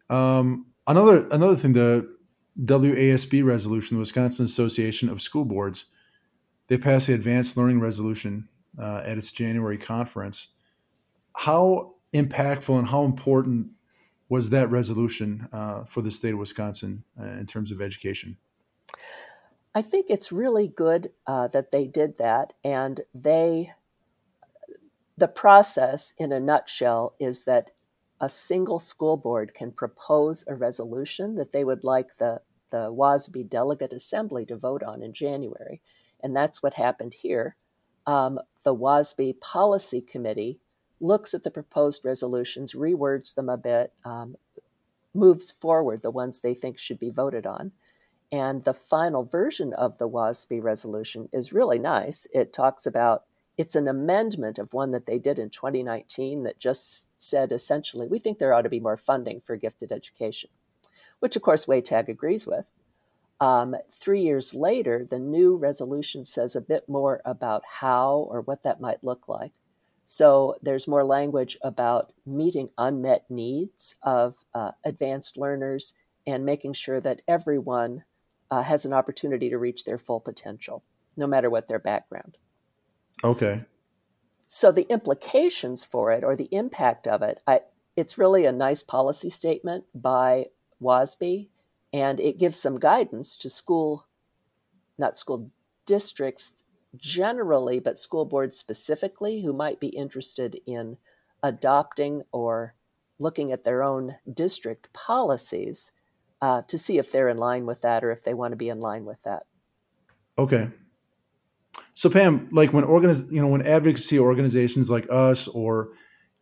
Um, 0.09 0.67
another 0.87 1.27
another 1.31 1.55
thing, 1.55 1.73
the 1.73 2.07
WASB 2.59 3.43
resolution, 3.43 3.95
the 3.95 3.99
Wisconsin 3.99 4.45
Association 4.45 5.09
of 5.09 5.21
School 5.21 5.45
Boards, 5.45 5.85
they 6.67 6.77
passed 6.77 7.07
the 7.07 7.13
Advanced 7.13 7.57
Learning 7.57 7.79
Resolution 7.79 8.47
uh, 8.77 9.01
at 9.05 9.17
its 9.17 9.31
January 9.31 9.77
conference. 9.77 10.49
How 11.35 11.93
impactful 12.13 12.77
and 12.77 12.87
how 12.87 13.05
important 13.05 13.67
was 14.29 14.51
that 14.51 14.69
resolution 14.69 15.47
uh, 15.51 15.83
for 15.83 16.01
the 16.01 16.11
state 16.11 16.33
of 16.33 16.39
Wisconsin 16.39 17.03
uh, 17.19 17.25
in 17.25 17.45
terms 17.45 17.71
of 17.71 17.81
education? 17.81 18.37
I 19.75 19.81
think 19.81 20.07
it's 20.09 20.31
really 20.31 20.67
good 20.67 21.11
uh, 21.27 21.47
that 21.47 21.71
they 21.71 21.87
did 21.87 22.17
that, 22.17 22.53
and 22.63 23.01
they. 23.13 23.73
The 25.17 25.27
process, 25.27 26.13
in 26.17 26.31
a 26.31 26.39
nutshell, 26.39 27.13
is 27.19 27.43
that 27.43 27.71
a 28.21 28.29
single 28.29 28.79
school 28.79 29.17
board 29.17 29.53
can 29.53 29.71
propose 29.71 30.45
a 30.47 30.55
resolution 30.55 31.35
that 31.35 31.51
they 31.51 31.63
would 31.63 31.83
like 31.83 32.17
the, 32.17 32.41
the 32.69 32.91
WASB 32.91 33.49
Delegate 33.49 33.93
Assembly 33.93 34.45
to 34.45 34.57
vote 34.57 34.83
on 34.83 35.01
in 35.01 35.13
January. 35.13 35.81
And 36.21 36.35
that's 36.35 36.61
what 36.61 36.75
happened 36.75 37.15
here. 37.15 37.55
Um, 38.05 38.39
the 38.63 38.75
WASB 38.75 39.39
Policy 39.39 40.01
Committee 40.01 40.59
looks 40.99 41.33
at 41.33 41.43
the 41.43 41.51
proposed 41.51 42.03
resolutions, 42.03 42.73
rewords 42.73 43.35
them 43.35 43.49
a 43.49 43.57
bit, 43.57 43.93
um, 44.03 44.35
moves 45.13 45.51
forward 45.51 46.01
the 46.01 46.11
ones 46.11 46.39
they 46.39 46.53
think 46.53 46.77
should 46.77 46.99
be 46.99 47.09
voted 47.09 47.45
on. 47.45 47.71
And 48.31 48.63
the 48.63 48.73
final 48.73 49.23
version 49.23 49.73
of 49.73 49.97
the 49.97 50.07
WASB 50.07 50.61
resolution 50.61 51.29
is 51.33 51.51
really 51.51 51.79
nice. 51.79 52.27
It 52.33 52.53
talks 52.53 52.85
about 52.85 53.23
it's 53.57 53.75
an 53.75 53.87
amendment 53.87 54.57
of 54.57 54.73
one 54.73 54.91
that 54.91 55.05
they 55.05 55.19
did 55.19 55.39
in 55.39 55.49
2019 55.49 56.43
that 56.43 56.59
just 56.59 57.07
said 57.17 57.51
essentially, 57.51 58.07
we 58.07 58.19
think 58.19 58.37
there 58.37 58.53
ought 58.53 58.61
to 58.61 58.69
be 58.69 58.79
more 58.79 58.97
funding 58.97 59.41
for 59.41 59.57
gifted 59.57 59.91
education, 59.91 60.49
which 61.19 61.35
of 61.35 61.41
course 61.41 61.65
WayTag 61.65 62.07
agrees 62.07 62.45
with. 62.47 62.65
Um, 63.41 63.75
three 63.91 64.21
years 64.21 64.53
later, 64.53 65.05
the 65.09 65.19
new 65.19 65.55
resolution 65.55 66.23
says 66.23 66.55
a 66.55 66.61
bit 66.61 66.87
more 66.87 67.21
about 67.25 67.63
how 67.79 68.27
or 68.29 68.41
what 68.41 68.63
that 68.63 68.81
might 68.81 69.03
look 69.03 69.27
like. 69.27 69.51
So 70.11 70.55
there's 70.63 70.87
more 70.87 71.05
language 71.05 71.55
about 71.61 72.13
meeting 72.25 72.71
unmet 72.79 73.29
needs 73.29 73.93
of 74.01 74.37
uh, 74.55 74.71
advanced 74.83 75.37
learners 75.37 75.93
and 76.25 76.43
making 76.43 76.73
sure 76.73 76.99
that 76.99 77.21
everyone 77.27 78.05
uh, 78.49 78.63
has 78.63 78.85
an 78.85 78.93
opportunity 78.93 79.51
to 79.51 79.59
reach 79.59 79.83
their 79.83 79.99
full 79.99 80.19
potential, 80.19 80.83
no 81.15 81.27
matter 81.27 81.47
what 81.47 81.67
their 81.67 81.77
background. 81.77 82.39
Okay. 83.23 83.65
So 84.47 84.71
the 84.71 84.91
implications 84.91 85.85
for 85.85 86.11
it 86.11 86.23
or 86.23 86.35
the 86.35 86.49
impact 86.51 87.07
of 87.07 87.21
it, 87.21 87.39
I, 87.45 87.61
it's 87.95 88.17
really 88.17 88.45
a 88.45 88.51
nice 88.51 88.81
policy 88.81 89.29
statement 89.29 89.83
by 89.93 90.47
WASB, 90.81 91.49
and 91.93 92.19
it 92.19 92.39
gives 92.39 92.57
some 92.57 92.79
guidance 92.79 93.37
to 93.37 93.47
school, 93.47 94.07
not 94.97 95.15
school 95.15 95.51
districts 95.85 96.63
generally, 96.95 97.79
but 97.79 97.97
school 97.97 98.25
boards 98.25 98.57
specifically 98.57 99.41
who 99.41 99.53
might 99.53 99.79
be 99.79 99.87
interested 99.87 100.59
in 100.65 100.97
adopting 101.43 102.23
or 102.31 102.73
looking 103.19 103.51
at 103.51 103.63
their 103.63 103.83
own 103.83 104.15
district 104.31 104.91
policies 104.93 105.91
uh, 106.41 106.61
to 106.63 106.77
see 106.77 106.97
if 106.97 107.11
they're 107.11 107.29
in 107.29 107.37
line 107.37 107.65
with 107.65 107.81
that 107.81 108.03
or 108.03 108.11
if 108.11 108.23
they 108.23 108.33
want 108.33 108.51
to 108.51 108.57
be 108.57 108.69
in 108.69 108.79
line 108.79 109.05
with 109.05 109.21
that. 109.23 109.43
Okay. 110.37 110.69
So 111.93 112.09
Pam, 112.09 112.47
like 112.51 112.71
when 112.71 112.85
organiz- 112.85 113.29
you 113.31 113.41
know, 113.41 113.47
when 113.47 113.61
advocacy 113.65 114.17
organizations 114.19 114.89
like 114.89 115.05
us 115.09 115.47
or 115.49 115.89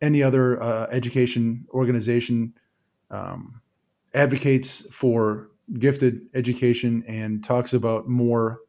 any 0.00 0.22
other 0.22 0.62
uh, 0.62 0.86
education 0.90 1.66
organization 1.70 2.54
um, 3.10 3.60
advocates 4.14 4.86
for 4.94 5.50
gifted 5.78 6.20
education 6.34 7.04
and 7.06 7.42
talks 7.42 7.72
about 7.74 8.08
more 8.08 8.60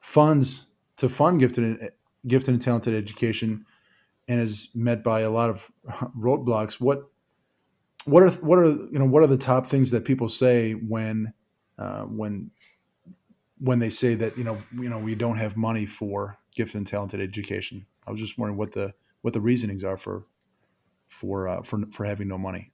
funds 0.00 0.66
to 0.96 1.08
fund 1.08 1.40
gifted 1.40 1.64
and, 1.64 1.90
gifted 2.26 2.54
and 2.54 2.62
talented 2.62 2.94
education, 2.94 3.64
and 4.28 4.40
is 4.40 4.70
met 4.74 5.02
by 5.02 5.20
a 5.20 5.30
lot 5.30 5.50
of 5.50 5.70
roadblocks. 6.18 6.80
What 6.80 7.04
what 8.04 8.22
are 8.22 8.30
what 8.30 8.58
are 8.58 8.66
you 8.66 8.98
know 8.98 9.06
what 9.06 9.22
are 9.22 9.28
the 9.28 9.36
top 9.36 9.66
things 9.66 9.90
that 9.90 10.04
people 10.04 10.28
say 10.28 10.72
when 10.72 11.32
uh, 11.78 12.02
when 12.02 12.50
when 13.58 13.78
they 13.78 13.90
say 13.90 14.14
that 14.14 14.36
you 14.38 14.44
know 14.44 14.62
you 14.74 14.88
know 14.88 14.98
we 14.98 15.14
don't 15.14 15.36
have 15.36 15.56
money 15.56 15.86
for 15.86 16.38
gifted 16.54 16.76
and 16.76 16.86
talented 16.86 17.20
education. 17.20 17.86
I 18.06 18.10
was 18.10 18.20
just 18.20 18.38
wondering 18.38 18.58
what 18.58 18.72
the 18.72 18.94
what 19.22 19.34
the 19.34 19.40
reasonings 19.40 19.84
are 19.84 19.96
for 19.96 20.22
for 21.08 21.48
uh, 21.48 21.62
for 21.62 21.80
for 21.92 22.04
having 22.04 22.28
no 22.28 22.38
money. 22.38 22.72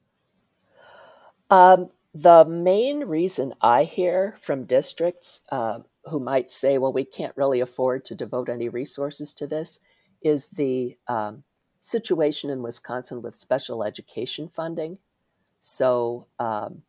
Um, 1.50 1.90
the 2.14 2.44
main 2.44 3.04
reason 3.04 3.54
I 3.60 3.84
hear 3.84 4.36
from 4.40 4.64
districts 4.64 5.42
uh, 5.50 5.80
who 6.06 6.20
might 6.20 6.50
say, 6.50 6.78
"Well, 6.78 6.92
we 6.92 7.04
can't 7.04 7.36
really 7.36 7.60
afford 7.60 8.04
to 8.06 8.14
devote 8.14 8.48
any 8.48 8.68
resources 8.68 9.32
to 9.34 9.46
this," 9.46 9.80
is 10.20 10.48
the 10.48 10.96
um, 11.08 11.44
situation 11.80 12.50
in 12.50 12.62
Wisconsin 12.62 13.22
with 13.22 13.34
special 13.34 13.82
education 13.82 14.48
funding. 14.48 14.98
So 15.60 16.26
um, 16.38 16.82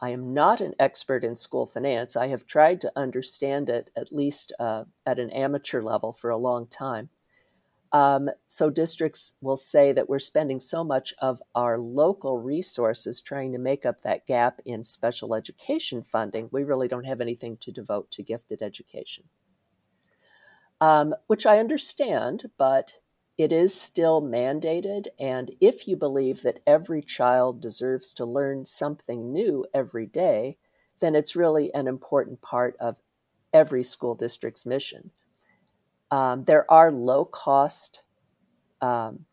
I 0.00 0.10
am 0.10 0.34
not 0.34 0.60
an 0.60 0.74
expert 0.78 1.24
in 1.24 1.36
school 1.36 1.66
finance. 1.66 2.16
I 2.16 2.28
have 2.28 2.46
tried 2.46 2.80
to 2.82 2.92
understand 2.96 3.68
it 3.70 3.90
at 3.96 4.12
least 4.12 4.52
uh, 4.58 4.84
at 5.06 5.18
an 5.18 5.30
amateur 5.30 5.82
level 5.82 6.12
for 6.12 6.30
a 6.30 6.36
long 6.36 6.66
time. 6.66 7.08
Um, 7.92 8.30
so 8.46 8.68
districts 8.68 9.34
will 9.40 9.56
say 9.56 9.92
that 9.92 10.08
we're 10.08 10.18
spending 10.18 10.60
so 10.60 10.82
much 10.82 11.14
of 11.20 11.42
our 11.54 11.78
local 11.78 12.38
resources 12.38 13.20
trying 13.20 13.52
to 13.52 13.58
make 13.58 13.86
up 13.86 14.02
that 14.02 14.26
gap 14.26 14.60
in 14.64 14.84
special 14.84 15.34
education 15.34 16.02
funding, 16.02 16.48
we 16.50 16.64
really 16.64 16.88
don't 16.88 17.04
have 17.04 17.20
anything 17.20 17.56
to 17.58 17.72
devote 17.72 18.10
to 18.12 18.22
gifted 18.22 18.62
education. 18.62 19.24
Um, 20.80 21.14
which 21.26 21.46
I 21.46 21.58
understand, 21.58 22.50
but 22.58 22.98
it 23.38 23.52
is 23.52 23.78
still 23.78 24.20
mandated. 24.20 25.06
And 25.18 25.54
if 25.60 25.86
you 25.86 25.96
believe 25.96 26.42
that 26.42 26.60
every 26.66 27.02
child 27.02 27.60
deserves 27.60 28.12
to 28.14 28.24
learn 28.24 28.66
something 28.66 29.32
new 29.32 29.64
every 29.72 30.06
day, 30.06 30.58
then 31.00 31.14
it's 31.14 31.36
really 31.36 31.72
an 31.74 31.86
important 31.86 32.40
part 32.40 32.76
of 32.80 32.96
every 33.52 33.84
school 33.84 34.14
district's 34.14 34.66
mission. 34.66 35.10
Um, 36.10 36.44
there 36.44 36.70
are 36.70 36.90
low 36.92 37.24
cost 37.24 38.02
um, 38.80 39.26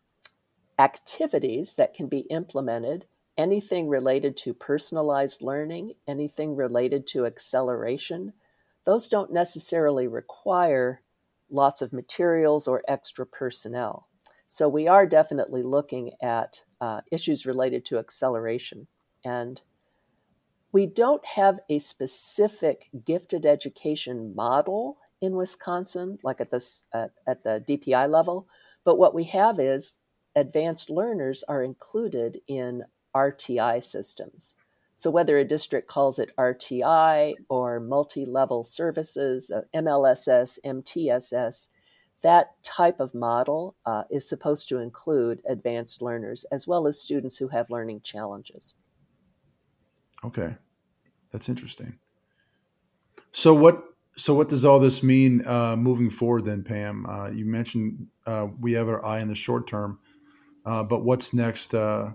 activities 0.78 1.74
that 1.74 1.94
can 1.94 2.08
be 2.08 2.20
implemented, 2.20 3.06
anything 3.38 3.88
related 3.88 4.36
to 4.38 4.54
personalized 4.54 5.42
learning, 5.42 5.94
anything 6.06 6.56
related 6.56 7.06
to 7.08 7.26
acceleration. 7.26 8.32
Those 8.84 9.08
don't 9.08 9.32
necessarily 9.32 10.08
require 10.08 11.02
lots 11.50 11.80
of 11.80 11.92
materials 11.92 12.66
or 12.66 12.82
extra 12.88 13.26
personnel. 13.26 14.08
So 14.46 14.68
we 14.68 14.88
are 14.88 15.06
definitely 15.06 15.62
looking 15.62 16.12
at 16.22 16.62
uh, 16.80 17.00
issues 17.10 17.46
related 17.46 17.84
to 17.86 17.98
acceleration. 17.98 18.86
And 19.24 19.60
we 20.72 20.86
don't 20.86 21.24
have 21.24 21.60
a 21.70 21.78
specific 21.78 22.88
gifted 23.04 23.46
education 23.46 24.34
model 24.34 24.98
in 25.20 25.36
Wisconsin, 25.36 26.18
like 26.22 26.40
at, 26.40 26.50
this, 26.50 26.82
at 26.92 27.42
the 27.42 27.64
DPI 27.66 28.10
level, 28.10 28.48
but 28.84 28.98
what 28.98 29.14
we 29.14 29.24
have 29.24 29.58
is 29.58 29.98
advanced 30.36 30.90
learners 30.90 31.42
are 31.44 31.62
included 31.62 32.40
in 32.46 32.84
RTI 33.14 33.82
systems. 33.82 34.54
So 34.94 35.10
whether 35.10 35.38
a 35.38 35.44
district 35.44 35.88
calls 35.88 36.18
it 36.18 36.36
RTI 36.36 37.34
or 37.48 37.80
multi-level 37.80 38.64
services, 38.64 39.50
uh, 39.50 39.62
MLSS, 39.74 40.58
MTSS, 40.64 41.68
that 42.22 42.62
type 42.62 43.00
of 43.00 43.14
model 43.14 43.76
uh, 43.84 44.04
is 44.10 44.28
supposed 44.28 44.68
to 44.68 44.78
include 44.78 45.42
advanced 45.48 46.00
learners 46.00 46.44
as 46.50 46.66
well 46.66 46.86
as 46.86 47.00
students 47.00 47.36
who 47.36 47.48
have 47.48 47.70
learning 47.70 48.00
challenges. 48.02 48.76
Okay, 50.24 50.54
that's 51.32 51.48
interesting. 51.48 51.98
So 53.32 53.52
what 53.52 53.93
so 54.16 54.34
what 54.34 54.48
does 54.48 54.64
all 54.64 54.78
this 54.78 55.02
mean 55.02 55.46
uh, 55.46 55.76
moving 55.76 56.08
forward 56.08 56.44
then, 56.44 56.62
Pam? 56.62 57.06
Uh, 57.06 57.30
you 57.30 57.44
mentioned 57.44 58.06
uh, 58.26 58.48
we 58.60 58.72
have 58.72 58.88
our 58.88 59.04
eye 59.04 59.20
in 59.20 59.28
the 59.28 59.34
short 59.34 59.66
term, 59.66 59.98
uh, 60.64 60.82
but 60.82 61.04
what's 61.04 61.34
next 61.34 61.74
uh, 61.74 62.10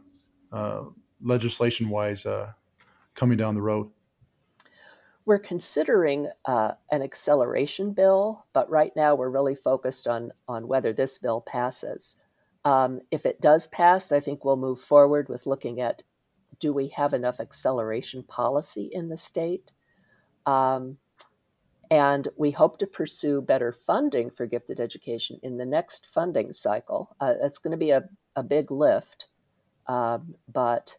uh, 0.51 0.83
legislation 1.21 1.89
wise 1.89 2.25
coming 3.15 3.37
down 3.37 3.55
the 3.55 3.61
road? 3.61 3.89
We're 5.25 5.39
considering 5.39 6.29
an 6.47 6.75
acceleration 6.91 7.93
bill, 7.93 8.45
but 8.53 8.69
right 8.69 8.91
now 8.95 9.15
we're 9.15 9.29
really 9.29 9.55
focused 9.55 10.07
on 10.07 10.31
on 10.47 10.67
whether 10.67 10.93
this 10.93 11.17
bill 11.17 11.41
passes. 11.41 12.15
Um, 12.65 13.01
if 13.11 13.25
it 13.25 13.41
does 13.41 13.67
pass, 13.67 14.11
I 14.11 14.19
think 14.19 14.43
we'll 14.43 14.57
move 14.57 14.81
forward 14.81 15.29
with 15.29 15.45
looking 15.45 15.79
at 15.81 16.03
do 16.59 16.73
we 16.73 16.89
have 16.89 17.13
enough 17.13 17.39
acceleration 17.39 18.23
policy 18.23 18.89
in 18.91 19.09
the 19.09 19.17
state? 19.17 19.71
Um, 20.45 20.97
and 21.91 22.27
we 22.37 22.51
hope 22.51 22.77
to 22.79 22.87
pursue 22.87 23.41
better 23.41 23.71
funding 23.71 24.29
for 24.29 24.45
gifted 24.45 24.79
education 24.79 25.39
in 25.43 25.57
the 25.57 25.65
next 25.65 26.07
funding 26.07 26.53
cycle. 26.53 27.15
Uh, 27.19 27.33
it's 27.41 27.57
going 27.57 27.71
to 27.71 27.77
be 27.77 27.91
a, 27.91 28.03
a 28.35 28.43
big 28.43 28.71
lift, 28.71 29.27
um, 29.87 30.35
but 30.51 30.95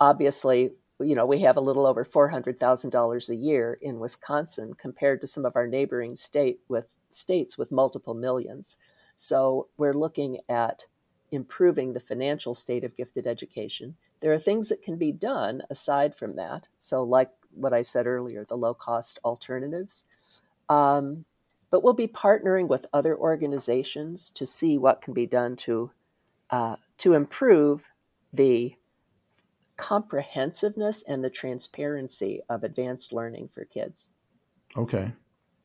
obviously, 0.00 0.72
you 1.00 1.14
know, 1.14 1.26
we 1.26 1.40
have 1.40 1.56
a 1.56 1.60
little 1.60 1.86
over 1.86 2.04
$400,000 2.04 3.28
a 3.28 3.36
year 3.36 3.78
in 3.80 4.00
Wisconsin 4.00 4.74
compared 4.74 5.20
to 5.20 5.26
some 5.26 5.44
of 5.44 5.56
our 5.56 5.66
neighboring 5.66 6.16
state 6.16 6.60
with 6.68 6.86
states 7.10 7.56
with 7.56 7.72
multiple 7.72 8.14
millions. 8.14 8.76
So 9.16 9.68
we're 9.76 9.94
looking 9.94 10.38
at 10.48 10.84
improving 11.30 11.92
the 11.92 12.00
financial 12.00 12.54
state 12.54 12.84
of 12.84 12.96
gifted 12.96 13.26
education 13.26 13.96
there 14.20 14.32
are 14.32 14.38
things 14.38 14.68
that 14.68 14.82
can 14.82 14.96
be 14.96 15.12
done 15.12 15.62
aside 15.70 16.14
from 16.14 16.36
that. 16.36 16.68
So, 16.78 17.02
like 17.02 17.30
what 17.54 17.72
I 17.72 17.82
said 17.82 18.06
earlier, 18.06 18.44
the 18.44 18.56
low 18.56 18.74
cost 18.74 19.18
alternatives. 19.24 20.04
Um, 20.68 21.24
but 21.70 21.82
we'll 21.82 21.94
be 21.94 22.08
partnering 22.08 22.68
with 22.68 22.86
other 22.92 23.16
organizations 23.16 24.30
to 24.30 24.44
see 24.44 24.76
what 24.76 25.00
can 25.00 25.14
be 25.14 25.26
done 25.26 25.56
to 25.56 25.90
uh, 26.50 26.76
to 26.98 27.14
improve 27.14 27.88
the 28.32 28.74
comprehensiveness 29.76 31.02
and 31.04 31.24
the 31.24 31.30
transparency 31.30 32.42
of 32.48 32.64
advanced 32.64 33.12
learning 33.12 33.48
for 33.48 33.64
kids. 33.64 34.10
Okay, 34.76 35.12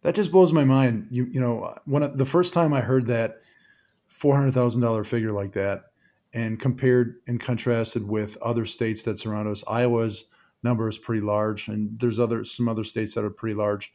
that 0.01 0.15
just 0.15 0.31
blows 0.31 0.53
my 0.53 0.63
mind. 0.63 1.07
You 1.09 1.25
you 1.25 1.39
know, 1.39 1.75
when 1.85 2.15
the 2.15 2.25
first 2.25 2.53
time 2.53 2.73
I 2.73 2.81
heard 2.81 3.07
that 3.07 3.39
four 4.07 4.35
hundred 4.35 4.53
thousand 4.53 4.81
dollar 4.81 5.03
figure 5.03 5.31
like 5.31 5.53
that, 5.53 5.85
and 6.33 6.59
compared 6.59 7.15
and 7.27 7.39
contrasted 7.39 8.07
with 8.07 8.37
other 8.41 8.65
states 8.65 9.03
that 9.03 9.17
surround 9.17 9.47
us, 9.47 9.63
Iowa's 9.67 10.25
number 10.65 10.89
is 10.89 10.97
pretty 10.97 11.21
large, 11.21 11.69
and 11.69 11.97
there's 11.99 12.19
other 12.19 12.43
some 12.43 12.67
other 12.67 12.84
states 12.84 13.13
that 13.13 13.23
are 13.23 13.30
pretty 13.30 13.56
large. 13.56 13.93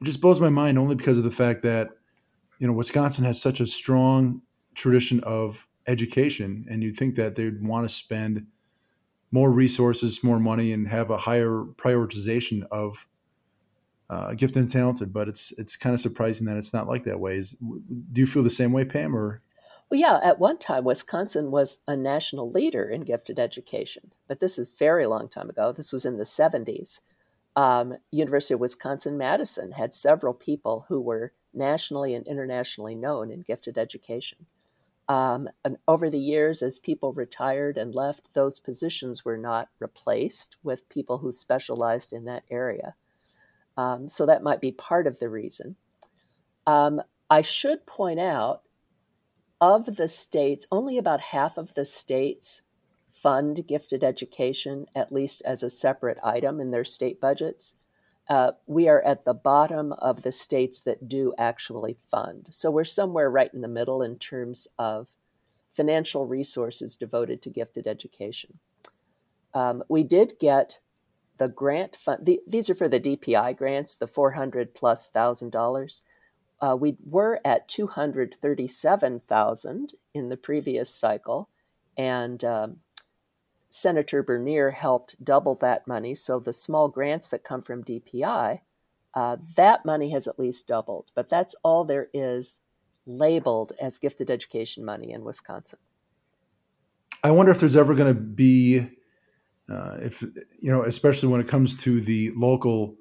It 0.00 0.04
just 0.04 0.20
blows 0.20 0.40
my 0.40 0.50
mind 0.50 0.78
only 0.78 0.94
because 0.94 1.16
of 1.16 1.24
the 1.24 1.30
fact 1.30 1.62
that 1.62 1.90
you 2.58 2.66
know 2.66 2.74
Wisconsin 2.74 3.24
has 3.24 3.40
such 3.40 3.60
a 3.60 3.66
strong 3.66 4.42
tradition 4.74 5.20
of 5.20 5.66
education, 5.86 6.66
and 6.68 6.82
you'd 6.82 6.96
think 6.96 7.14
that 7.14 7.36
they'd 7.36 7.62
want 7.62 7.88
to 7.88 7.94
spend 7.94 8.46
more 9.30 9.50
resources, 9.50 10.22
more 10.22 10.38
money, 10.38 10.72
and 10.72 10.86
have 10.88 11.10
a 11.10 11.16
higher 11.16 11.64
prioritization 11.76 12.66
of 12.70 13.06
uh, 14.10 14.34
gifted 14.34 14.58
and 14.58 14.68
talented. 14.68 15.12
But 15.12 15.28
it's 15.28 15.52
it's 15.52 15.76
kind 15.76 15.94
of 15.94 16.00
surprising 16.00 16.46
that 16.48 16.58
it's 16.58 16.74
not 16.74 16.86
like 16.88 17.04
that 17.04 17.20
way. 17.20 17.38
Is, 17.38 17.56
do 18.12 18.20
you 18.20 18.26
feel 18.26 18.42
the 18.42 18.50
same 18.50 18.72
way, 18.72 18.84
Pam, 18.84 19.16
or 19.16 19.40
well, 19.94 20.00
yeah, 20.00 20.18
at 20.28 20.40
one 20.40 20.58
time, 20.58 20.82
Wisconsin 20.82 21.52
was 21.52 21.78
a 21.86 21.96
national 21.96 22.50
leader 22.50 22.82
in 22.82 23.02
gifted 23.02 23.38
education, 23.38 24.10
but 24.26 24.40
this 24.40 24.58
is 24.58 24.72
very 24.72 25.06
long 25.06 25.28
time 25.28 25.48
ago. 25.48 25.70
This 25.70 25.92
was 25.92 26.04
in 26.04 26.16
the 26.16 26.24
70s. 26.24 26.98
Um, 27.54 27.98
University 28.10 28.54
of 28.54 28.60
Wisconsin 28.60 29.16
Madison 29.16 29.70
had 29.70 29.94
several 29.94 30.34
people 30.34 30.86
who 30.88 31.00
were 31.00 31.32
nationally 31.52 32.12
and 32.12 32.26
internationally 32.26 32.96
known 32.96 33.30
in 33.30 33.42
gifted 33.42 33.78
education. 33.78 34.46
Um, 35.08 35.48
and 35.64 35.76
over 35.86 36.10
the 36.10 36.18
years, 36.18 36.60
as 36.60 36.80
people 36.80 37.12
retired 37.12 37.78
and 37.78 37.94
left, 37.94 38.34
those 38.34 38.58
positions 38.58 39.24
were 39.24 39.38
not 39.38 39.68
replaced 39.78 40.56
with 40.64 40.88
people 40.88 41.18
who 41.18 41.30
specialized 41.30 42.12
in 42.12 42.24
that 42.24 42.42
area. 42.50 42.96
Um, 43.76 44.08
so 44.08 44.26
that 44.26 44.42
might 44.42 44.60
be 44.60 44.72
part 44.72 45.06
of 45.06 45.20
the 45.20 45.28
reason. 45.28 45.76
Um, 46.66 47.00
I 47.30 47.42
should 47.42 47.86
point 47.86 48.18
out 48.18 48.62
of 49.60 49.96
the 49.96 50.08
states, 50.08 50.66
only 50.70 50.98
about 50.98 51.20
half 51.20 51.56
of 51.56 51.74
the 51.74 51.84
states 51.84 52.62
fund 53.12 53.66
gifted 53.66 54.04
education, 54.04 54.86
at 54.94 55.10
least 55.10 55.40
as 55.46 55.62
a 55.62 55.70
separate 55.70 56.18
item 56.22 56.60
in 56.60 56.70
their 56.70 56.84
state 56.84 57.20
budgets. 57.20 57.76
Uh, 58.28 58.52
we 58.66 58.88
are 58.88 59.02
at 59.02 59.24
the 59.24 59.34
bottom 59.34 59.92
of 59.94 60.22
the 60.22 60.32
states 60.32 60.80
that 60.82 61.08
do 61.08 61.32
actually 61.38 61.96
fund. 62.10 62.46
So 62.50 62.70
we're 62.70 62.84
somewhere 62.84 63.30
right 63.30 63.52
in 63.52 63.62
the 63.62 63.68
middle 63.68 64.02
in 64.02 64.18
terms 64.18 64.68
of 64.78 65.08
financial 65.72 66.26
resources 66.26 66.96
devoted 66.96 67.42
to 67.42 67.50
gifted 67.50 67.86
education. 67.86 68.58
Um, 69.52 69.82
we 69.88 70.02
did 70.02 70.34
get 70.38 70.80
the 71.38 71.48
grant 71.48 71.96
fund. 71.96 72.24
The, 72.26 72.40
these 72.46 72.70
are 72.70 72.74
for 72.74 72.88
the 72.88 73.00
DPI 73.00 73.56
grants, 73.56 73.96
the 73.96 74.06
400 74.06 74.74
plus 74.74 75.08
thousand 75.08 75.50
dollars. 75.50 76.02
Uh, 76.64 76.74
we 76.74 76.96
were 77.04 77.40
at 77.44 77.68
237,000 77.68 79.94
in 80.14 80.30
the 80.30 80.36
previous 80.36 80.88
cycle, 80.88 81.50
and 81.98 82.42
um, 82.42 82.78
Senator 83.68 84.22
Bernier 84.22 84.70
helped 84.70 85.22
double 85.22 85.54
that 85.56 85.86
money. 85.86 86.14
So 86.14 86.38
the 86.38 86.54
small 86.54 86.88
grants 86.88 87.28
that 87.28 87.44
come 87.44 87.60
from 87.60 87.84
DPI, 87.84 88.60
uh, 89.12 89.36
that 89.56 89.84
money 89.84 90.10
has 90.12 90.26
at 90.26 90.38
least 90.38 90.66
doubled. 90.66 91.10
But 91.14 91.28
that's 91.28 91.54
all 91.62 91.84
there 91.84 92.08
is 92.14 92.60
labeled 93.04 93.74
as 93.78 93.98
gifted 93.98 94.30
education 94.30 94.86
money 94.86 95.12
in 95.12 95.22
Wisconsin. 95.22 95.80
I 97.22 97.30
wonder 97.30 97.52
if 97.52 97.60
there's 97.60 97.76
ever 97.76 97.94
going 97.94 98.14
to 98.14 98.20
be, 98.20 98.88
uh, 99.68 99.98
if 99.98 100.22
you 100.22 100.72
know, 100.72 100.84
especially 100.84 101.28
when 101.28 101.42
it 101.42 101.48
comes 101.48 101.76
to 101.84 102.00
the 102.00 102.30
local 102.30 102.96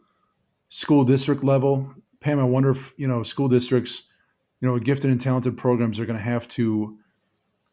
school 0.67 1.06
district 1.06 1.45
level, 1.45 1.95
Pam, 2.24 2.40
I 2.40 2.44
wonder 2.44 2.72
if 2.72 2.94
you 2.98 3.08
know 3.08 3.22
school 3.24 3.48
districts, 3.48 4.04
you 4.62 4.68
know, 4.68 4.80
gifted 4.80 5.12
and 5.12 5.22
talented 5.22 5.58
programs 5.58 6.00
are 6.00 6.06
going 6.06 6.18
to 6.18 6.24
have 6.24 6.48
to 6.50 6.98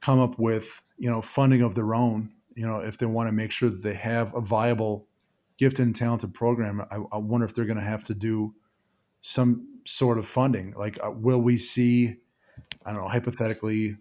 come 0.01 0.19
up 0.19 0.39
with 0.39 0.83
you 0.99 1.09
know 1.09 1.23
funding 1.23 1.63
of 1.63 1.75
their 1.75 1.95
own. 1.95 2.33
You 2.55 2.67
know, 2.67 2.81
if 2.81 2.99
they 2.99 3.07
want 3.07 3.29
to 3.29 3.33
make 3.33 3.53
sure 3.53 3.71
that 3.71 3.83
they 3.83 3.95
have 3.95 4.35
a 4.35 4.41
viable 4.41 5.07
gifted 5.57 5.87
and 5.87 5.95
talented 5.95 6.35
program, 6.35 6.83
I, 6.91 6.97
I 7.13 7.19
wonder 7.19 7.47
if 7.47 7.55
they're 7.55 7.65
going 7.65 7.79
to 7.79 7.85
have 7.85 8.05
to 8.05 8.15
do 8.15 8.55
some 9.21 9.81
sort 9.85 10.19
of 10.19 10.27
funding. 10.27 10.75
Like, 10.77 10.99
uh, 11.03 11.11
will 11.11 11.41
we 11.41 11.57
see 11.57 12.17
I 12.85 12.93
don't 12.93 13.03
know, 13.03 13.09
hypothetically, 13.09 13.97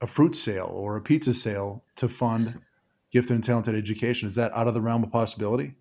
a 0.00 0.06
fruit 0.06 0.34
sale 0.34 0.70
or 0.72 0.96
a 0.96 1.00
pizza 1.00 1.32
sale 1.32 1.84
to 1.96 2.08
fund 2.08 2.60
gifted 3.10 3.34
and 3.34 3.44
talented 3.44 3.74
education. 3.74 4.28
Is 4.28 4.34
that 4.36 4.52
out 4.52 4.68
of 4.68 4.74
the 4.74 4.80
realm 4.80 5.02
of 5.02 5.10
possibility? 5.10 5.74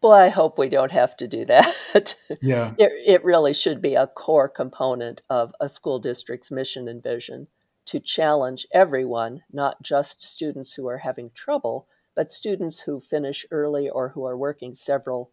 Boy, 0.00 0.14
I 0.14 0.28
hope 0.28 0.58
we 0.58 0.68
don't 0.68 0.92
have 0.92 1.16
to 1.18 1.28
do 1.28 1.44
that. 1.46 2.14
Yeah. 2.40 2.74
it, 2.78 2.92
it 3.06 3.24
really 3.24 3.54
should 3.54 3.82
be 3.82 3.94
a 3.94 4.06
core 4.06 4.48
component 4.48 5.22
of 5.28 5.54
a 5.60 5.68
school 5.68 5.98
district's 5.98 6.50
mission 6.50 6.88
and 6.88 7.02
vision 7.02 7.48
to 7.86 8.00
challenge 8.00 8.66
everyone, 8.72 9.42
not 9.52 9.82
just 9.82 10.22
students 10.22 10.74
who 10.74 10.86
are 10.88 10.98
having 10.98 11.30
trouble, 11.34 11.88
but 12.14 12.30
students 12.30 12.80
who 12.80 13.00
finish 13.00 13.46
early 13.50 13.88
or 13.88 14.10
who 14.10 14.24
are 14.24 14.36
working 14.36 14.74
several 14.74 15.30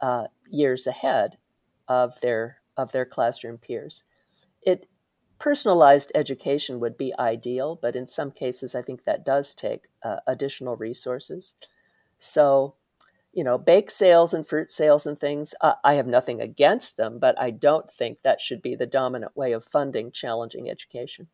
uh, 0.00 0.26
years 0.48 0.86
ahead 0.86 1.36
of 1.88 2.20
their 2.20 2.58
of 2.76 2.92
their 2.92 3.04
classroom 3.04 3.58
peers. 3.58 4.04
It 4.62 4.88
personalized 5.38 6.12
education 6.14 6.80
would 6.80 6.96
be 6.96 7.12
ideal, 7.18 7.78
but 7.80 7.94
in 7.96 8.08
some 8.08 8.30
cases, 8.30 8.74
I 8.74 8.82
think 8.82 9.04
that 9.04 9.24
does 9.24 9.54
take 9.54 9.82
uh, 10.02 10.16
additional 10.26 10.76
resources. 10.76 11.54
So, 12.18 12.74
you 13.32 13.44
know, 13.44 13.58
bake 13.58 13.90
sales 13.90 14.34
and 14.34 14.46
fruit 14.46 14.70
sales 14.70 15.06
and 15.06 15.18
things, 15.18 15.54
uh, 15.60 15.74
I 15.84 15.94
have 15.94 16.06
nothing 16.06 16.40
against 16.40 16.96
them, 16.96 17.18
but 17.18 17.40
I 17.40 17.50
don't 17.50 17.90
think 17.92 18.22
that 18.22 18.40
should 18.40 18.60
be 18.60 18.74
the 18.74 18.86
dominant 18.86 19.36
way 19.36 19.52
of 19.52 19.64
funding 19.64 20.10
challenging 20.10 20.68
education. 20.68 21.28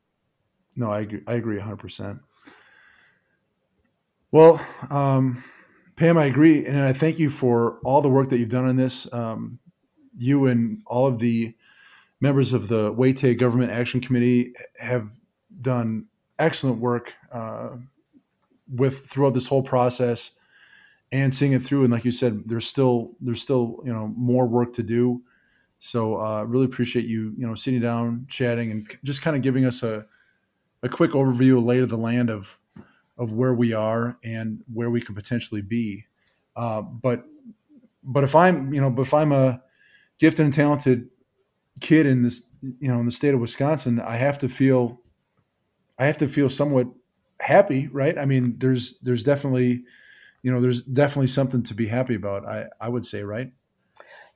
No, 0.76 0.90
I 0.90 1.00
agree, 1.00 1.22
I 1.26 1.35
agree 1.35 1.59
100%. 1.59 2.20
Well, 4.30 4.61
um, 4.90 5.42
Pam, 5.96 6.18
I 6.18 6.26
agree. 6.26 6.66
And 6.66 6.78
I 6.78 6.92
thank 6.92 7.18
you 7.18 7.30
for 7.30 7.78
all 7.82 8.02
the 8.02 8.11
work 8.11 8.28
that 8.28 8.38
you've 8.38 8.50
done 8.50 8.66
on 8.66 8.76
this. 8.76 9.11
Um, 9.12 9.59
you 10.16 10.46
and 10.46 10.82
all 10.87 11.06
of 11.06 11.18
the 11.18 11.54
members 12.20 12.52
of 12.52 12.68
the 12.68 12.92
WATEG 12.92 13.38
Government 13.38 13.72
Action 13.72 14.00
Committee 14.00 14.52
have 14.78 15.11
done 15.62 16.06
excellent 16.38 16.80
work 16.80 17.14
uh, 17.32 17.76
with 18.68 19.06
throughout 19.06 19.32
this 19.32 19.46
whole 19.46 19.62
process 19.62 20.32
and 21.12 21.33
seeing 21.33 21.53
it 21.53 21.62
through. 21.62 21.85
And 21.85 21.92
like 21.92 22.05
you 22.05 22.11
said, 22.11 22.42
there's 22.47 22.66
still 22.66 23.12
there's 23.21 23.42
still 23.42 23.81
you 23.85 23.92
know 23.92 24.12
more 24.16 24.47
work 24.47 24.73
to 24.75 24.83
do. 24.83 25.23
So 25.79 26.21
uh, 26.21 26.45
really 26.45 26.64
appreciate 26.64 27.07
you 27.07 27.35
you 27.37 27.47
know 27.47 27.55
sitting 27.55 27.81
down, 27.81 28.27
chatting, 28.29 28.71
and 28.71 28.87
just 29.05 29.23
kind 29.23 29.37
of 29.37 29.42
giving 29.42 29.64
us 29.64 29.83
a 29.83 30.07
a 30.83 30.88
quick 30.88 31.12
overview, 31.12 31.57
a 31.57 31.61
lay 31.61 31.79
of 31.79 31.88
the 31.88 31.99
land 31.99 32.31
of 32.31 32.59
of 33.19 33.33
where 33.33 33.55
we 33.55 33.73
are 33.73 34.19
and 34.25 34.62
where 34.73 34.90
we 34.90 35.01
could 35.01 35.14
potentially 35.14 35.62
be. 35.62 36.05
Uh, 36.55 36.83
but 36.83 37.25
but 38.03 38.25
if 38.25 38.35
I'm 38.35 38.73
you 38.73 38.81
know 38.81 38.95
if 39.01 39.14
I'm 39.14 39.33
a 39.33 39.62
gifted 40.19 40.45
and 40.45 40.55
talented 40.55 41.09
kid 41.81 42.07
in 42.07 42.23
this 42.23 42.45
you 42.62 42.88
know 42.88 42.99
in 42.99 43.07
the 43.07 43.12
state 43.12 43.35
of 43.35 43.40
Wisconsin, 43.40 44.01
I 44.01 44.16
have 44.16 44.38
to 44.38 44.49
feel 44.49 45.01
I 45.99 46.07
have 46.07 46.19
to 46.19 46.29
feel 46.29 46.49
somewhat 46.49 46.88
happy, 47.40 47.88
right? 47.88 48.19
I 48.19 48.27
mean, 48.27 48.55
there's 48.59 49.01
there's 49.01 49.25
definitely 49.25 49.85
you 50.42 50.53
know 50.53 50.61
there's 50.61 50.83
definitely 50.83 51.29
something 51.29 51.62
to 51.64 51.75
be 51.75 51.87
happy 51.87 52.14
about. 52.14 52.46
I 52.46 52.66
I 52.81 52.88
would 52.88 53.05
say, 53.05 53.22
right? 53.22 53.53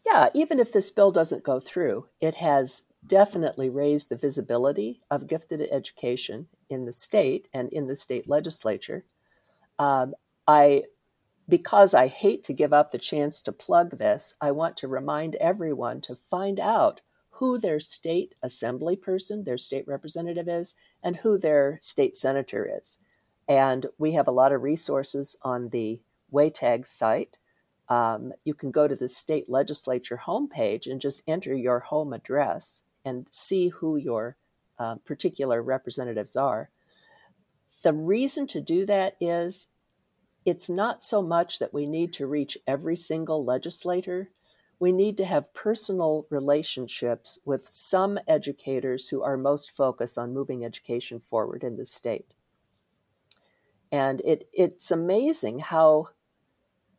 Yeah, 0.07 0.29
even 0.35 0.59
if 0.59 0.73
this 0.73 0.91
bill 0.91 1.11
doesn't 1.11 1.45
go 1.45 1.61
through, 1.61 2.07
it 2.21 2.37
has 2.37 2.85
definitely 3.07 3.69
raised 3.69 4.09
the 4.09 4.17
visibility 4.17 5.03
of 5.11 5.27
gifted 5.27 5.61
education 5.71 6.49
in 6.69 6.85
the 6.85 6.93
state 6.93 7.49
and 7.53 7.69
in 7.73 7.87
the 7.87 7.97
state 7.97 8.29
legislature. 8.29 9.05
Um, 9.79 10.15
I, 10.47 10.85
because 11.49 11.95
I 11.95 12.07
hate 12.07 12.45
to 12.45 12.55
give 12.55 12.73
up 12.73 12.91
the 12.91 12.99
chance 12.99 13.43
to 13.43 13.53
plug 13.53 13.99
this, 13.99 14.35
I 14.41 14.53
want 14.53 14.77
to 14.79 14.89
remind 14.89 15.35
everyone 15.37 16.01
to 16.03 16.15
find 16.15 16.61
out 16.61 17.01
who 17.31 17.59
their 17.59 17.81
state 17.81 18.35
assembly 18.43 18.97
person, 18.97 19.45
their 19.45 19.59
state 19.59 19.89
representative 19.89 20.49
is, 20.49 20.75
and 21.03 21.17
who 21.17 21.39
their 21.39 21.79
state 21.81 22.15
senator 22.15 22.71
is. 22.79 22.99
And 23.51 23.87
we 23.99 24.13
have 24.13 24.29
a 24.29 24.31
lot 24.31 24.53
of 24.53 24.63
resources 24.63 25.35
on 25.43 25.71
the 25.71 26.01
WATEG 26.33 26.87
site. 26.87 27.39
Um, 27.89 28.33
you 28.45 28.55
can 28.55 28.71
go 28.71 28.87
to 28.87 28.95
the 28.95 29.09
state 29.09 29.49
legislature 29.49 30.21
homepage 30.25 30.87
and 30.87 31.01
just 31.01 31.25
enter 31.27 31.53
your 31.53 31.81
home 31.81 32.13
address 32.13 32.85
and 33.05 33.27
see 33.29 33.71
who 33.71 33.97
your 33.97 34.37
uh, 34.79 34.95
particular 35.05 35.61
representatives 35.63 36.37
are. 36.37 36.71
The 37.83 37.93
reason 37.93 38.47
to 38.47 38.61
do 38.61 38.87
that 38.87 39.17
is 39.21 39.67
it's 40.47 40.71
not 40.71 41.03
so 41.03 41.21
much 41.21 41.59
that 41.59 41.75
we 41.75 41.87
need 41.87 42.13
to 42.15 42.29
reach 42.29 42.57
every 42.69 42.95
single 42.95 43.45
legislator. 43.45 44.31
We 44.79 44.93
need 44.93 45.17
to 45.17 45.25
have 45.25 45.53
personal 45.55 46.25
relationships 46.31 47.41
with 47.45 47.67
some 47.69 48.21
educators 48.29 49.09
who 49.09 49.25
are 49.25 49.37
most 49.37 49.77
focused 49.77 50.17
on 50.17 50.33
moving 50.33 50.65
education 50.65 51.19
forward 51.19 51.65
in 51.65 51.77
the 51.77 51.85
state. 51.85 52.33
And 53.92 54.20
it, 54.20 54.48
it's 54.53 54.90
amazing 54.90 55.59
how 55.61 56.09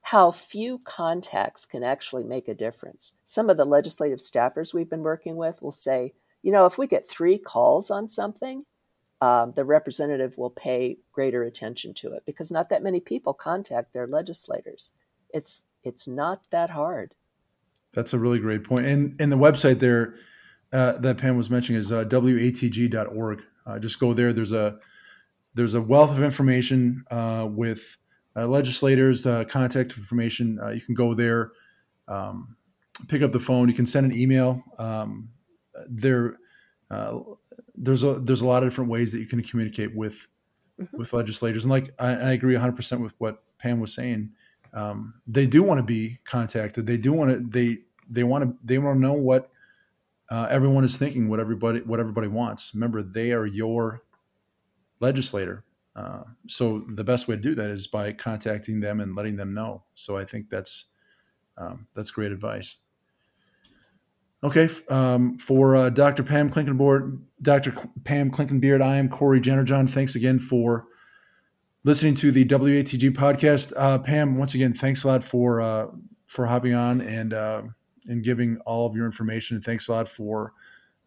how 0.04 0.32
few 0.32 0.80
contacts 0.80 1.66
can 1.66 1.84
actually 1.84 2.24
make 2.24 2.48
a 2.48 2.56
difference. 2.56 3.14
Some 3.26 3.50
of 3.52 3.58
the 3.58 3.66
legislative 3.66 4.18
staffers 4.18 4.74
we've 4.74 4.90
been 4.90 5.04
working 5.04 5.36
with 5.36 5.62
will 5.62 5.72
say, 5.72 6.14
you 6.42 6.52
know, 6.52 6.66
if 6.66 6.78
we 6.78 6.88
get 6.88 7.08
three 7.08 7.38
calls 7.38 7.92
on 7.92 8.08
something, 8.08 8.66
um, 9.22 9.54
the 9.56 9.64
representative 9.64 10.38
will 10.38 10.50
pay 10.50 10.98
greater 11.12 11.44
attention 11.44 11.94
to 11.94 12.14
it 12.14 12.24
because 12.26 12.52
not 12.52 12.70
that 12.70 12.82
many 12.82 13.00
people 13.00 13.34
contact 13.34 13.94
their 13.94 14.08
legislators. 14.08 14.94
It's 15.30 15.64
it's 15.84 16.08
not 16.08 16.42
that 16.50 16.72
hard. 16.72 17.14
That's 17.94 18.14
a 18.14 18.20
really 18.20 18.40
great 18.40 18.64
point. 18.64 18.88
And 18.88 19.16
and 19.22 19.32
the 19.32 19.38
website 19.38 19.80
there 19.80 20.16
uh, 20.74 20.94
that 20.94 21.18
Pam 21.18 21.38
was 21.38 21.50
mentioning 21.50 21.80
is 21.80 21.92
uh, 21.92 22.06
watg.org. 22.06 23.44
Uh, 23.66 23.80
just 23.80 24.00
go 24.00 24.14
there. 24.14 24.34
There's 24.34 24.52
a 24.52 24.80
there's 25.54 25.74
a 25.74 25.82
wealth 25.82 26.12
of 26.12 26.24
information 26.24 27.04
uh, 27.12 27.48
with 27.50 27.98
uh, 28.36 28.48
legislators' 28.48 29.26
uh, 29.26 29.44
contact 29.46 29.98
information. 29.98 30.60
Uh, 30.64 30.70
you 30.70 30.82
can 30.82 30.96
go 30.96 31.14
there, 31.14 31.52
um, 32.08 32.56
pick 33.08 33.22
up 33.22 33.32
the 33.32 33.40
phone. 33.40 33.68
You 33.68 33.76
can 33.76 33.86
send 33.86 34.12
an 34.12 34.18
email. 34.18 34.64
Um, 34.78 35.30
there, 35.88 36.38
uh, 36.90 37.20
there's 37.76 38.04
a 38.04 38.20
there's 38.20 38.42
a 38.42 38.48
lot 38.48 38.64
of 38.64 38.70
different 38.70 38.90
ways 38.90 39.12
that 39.12 39.20
you 39.20 39.26
can 39.26 39.42
communicate 39.44 39.96
with 39.96 40.28
mm-hmm. 40.80 40.98
with 40.98 41.14
legislators. 41.14 41.66
And 41.66 41.72
like 41.72 41.94
I, 42.00 42.12
I 42.12 42.32
agree 42.32 42.54
100 42.54 42.76
percent 42.76 43.02
with 43.02 43.14
what 43.18 43.44
Pam 43.58 43.80
was 43.80 43.94
saying. 43.94 44.32
Um, 44.74 45.16
they 45.28 45.48
do 45.48 45.64
want 45.64 45.80
to 45.80 45.84
be 45.84 46.20
contacted. 46.24 46.88
They 46.88 46.98
do 46.98 47.12
want 47.12 47.32
to. 47.32 47.40
They 47.40 47.80
they 48.10 48.24
want 48.24 48.46
to. 48.46 48.56
They 48.64 48.78
want 48.78 48.98
to 48.98 49.02
know 49.02 49.14
what 49.14 49.52
uh, 50.30 50.48
everyone 50.50 50.86
is 50.86 50.96
thinking. 50.96 51.28
What 51.28 51.42
everybody 51.42 51.82
what 51.82 52.00
everybody 52.00 52.28
wants. 52.28 52.72
Remember, 52.74 53.04
they 53.04 53.34
are 53.34 53.46
your 53.46 54.04
legislator 55.02 55.66
uh, 55.96 56.24
so 56.48 56.84
the 56.88 57.04
best 57.04 57.28
way 57.28 57.36
to 57.36 57.42
do 57.42 57.56
that 57.56 57.70
is 57.70 57.88
by 57.88 58.14
contacting 58.14 58.80
them 58.80 59.02
and 59.02 59.16
letting 59.16 59.36
them 59.36 59.54
know. 59.54 59.84
So 59.96 60.18
I 60.18 60.26
think 60.26 60.50
that's 60.50 60.86
um, 61.58 61.88
that's 61.94 62.12
great 62.12 62.32
advice. 62.32 62.78
Okay, 64.44 64.70
um, 64.90 65.38
for 65.38 65.76
uh, 65.76 65.90
Dr. 65.90 66.24
Pam 66.24 66.50
Klinkenboard, 66.50 67.22
Dr. 67.44 67.74
Pam 68.06 68.32
Clinkenbeard, 68.32 68.82
I 68.82 68.98
am 68.98 69.08
Cory 69.08 69.40
Jennerjohn. 69.40 69.88
Thanks 69.88 70.16
again 70.16 70.40
for 70.40 70.88
listening 71.84 72.16
to 72.16 72.32
the 72.32 72.46
WATG 72.46 73.12
podcast. 73.12 73.72
Uh, 73.76 74.00
Pam, 74.00 74.38
once 74.38 74.56
again, 74.56 74.74
thanks 74.74 75.04
a 75.04 75.10
lot 75.10 75.24
for 75.24 75.62
uh, 75.62 75.88
for 76.26 76.46
hopping 76.46 76.74
on 76.74 77.02
and 77.02 77.34
uh, 77.34 77.64
and 78.08 78.24
giving 78.24 78.58
all 78.66 78.88
of 78.88 78.96
your 78.96 79.06
information. 79.06 79.58
And 79.58 79.66
thanks 79.66 79.90
a 79.90 79.92
lot 79.92 80.08
for 80.08 80.54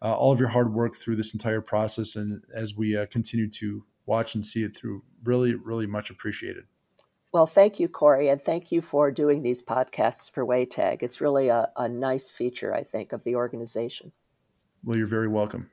Uh, 0.05 0.15
all 0.15 0.31
of 0.31 0.39
your 0.39 0.49
hard 0.49 0.71
work 0.71 0.95
through 0.95 1.15
this 1.15 1.33
entire 1.33 1.61
process. 1.61 2.15
And 2.15 2.43
as 2.53 2.77
we 2.77 2.95
uh, 2.95 3.07
continue 3.07 3.49
to 3.49 3.83
watch 4.05 4.35
and 4.35 4.45
see 4.45 4.63
it 4.63 4.75
through. 4.75 5.03
Really, 5.23 5.55
really 5.55 5.87
much 5.87 6.09
appreciated. 6.09 6.65
Well, 7.33 7.47
thank 7.47 7.79
you, 7.79 7.89
Cory, 7.89 8.29
and 8.29 8.41
thank 8.41 8.71
you 8.71 8.81
for 8.81 9.11
doing 9.11 9.41
these 9.41 9.61
podcasts 9.61 10.31
for 10.31 10.45
WayTag. 10.45 11.03
It's 11.03 11.19
really 11.19 11.49
a, 11.49 11.69
a 11.75 11.89
nice 11.89 12.31
feature, 12.31 12.73
I 12.73 12.83
think, 12.83 13.11
of 13.11 13.23
the 13.23 13.35
organization. 13.35 14.13
Well, 14.83 14.97
you're 14.97 15.07
very 15.07 15.27
welcome. 15.27 15.69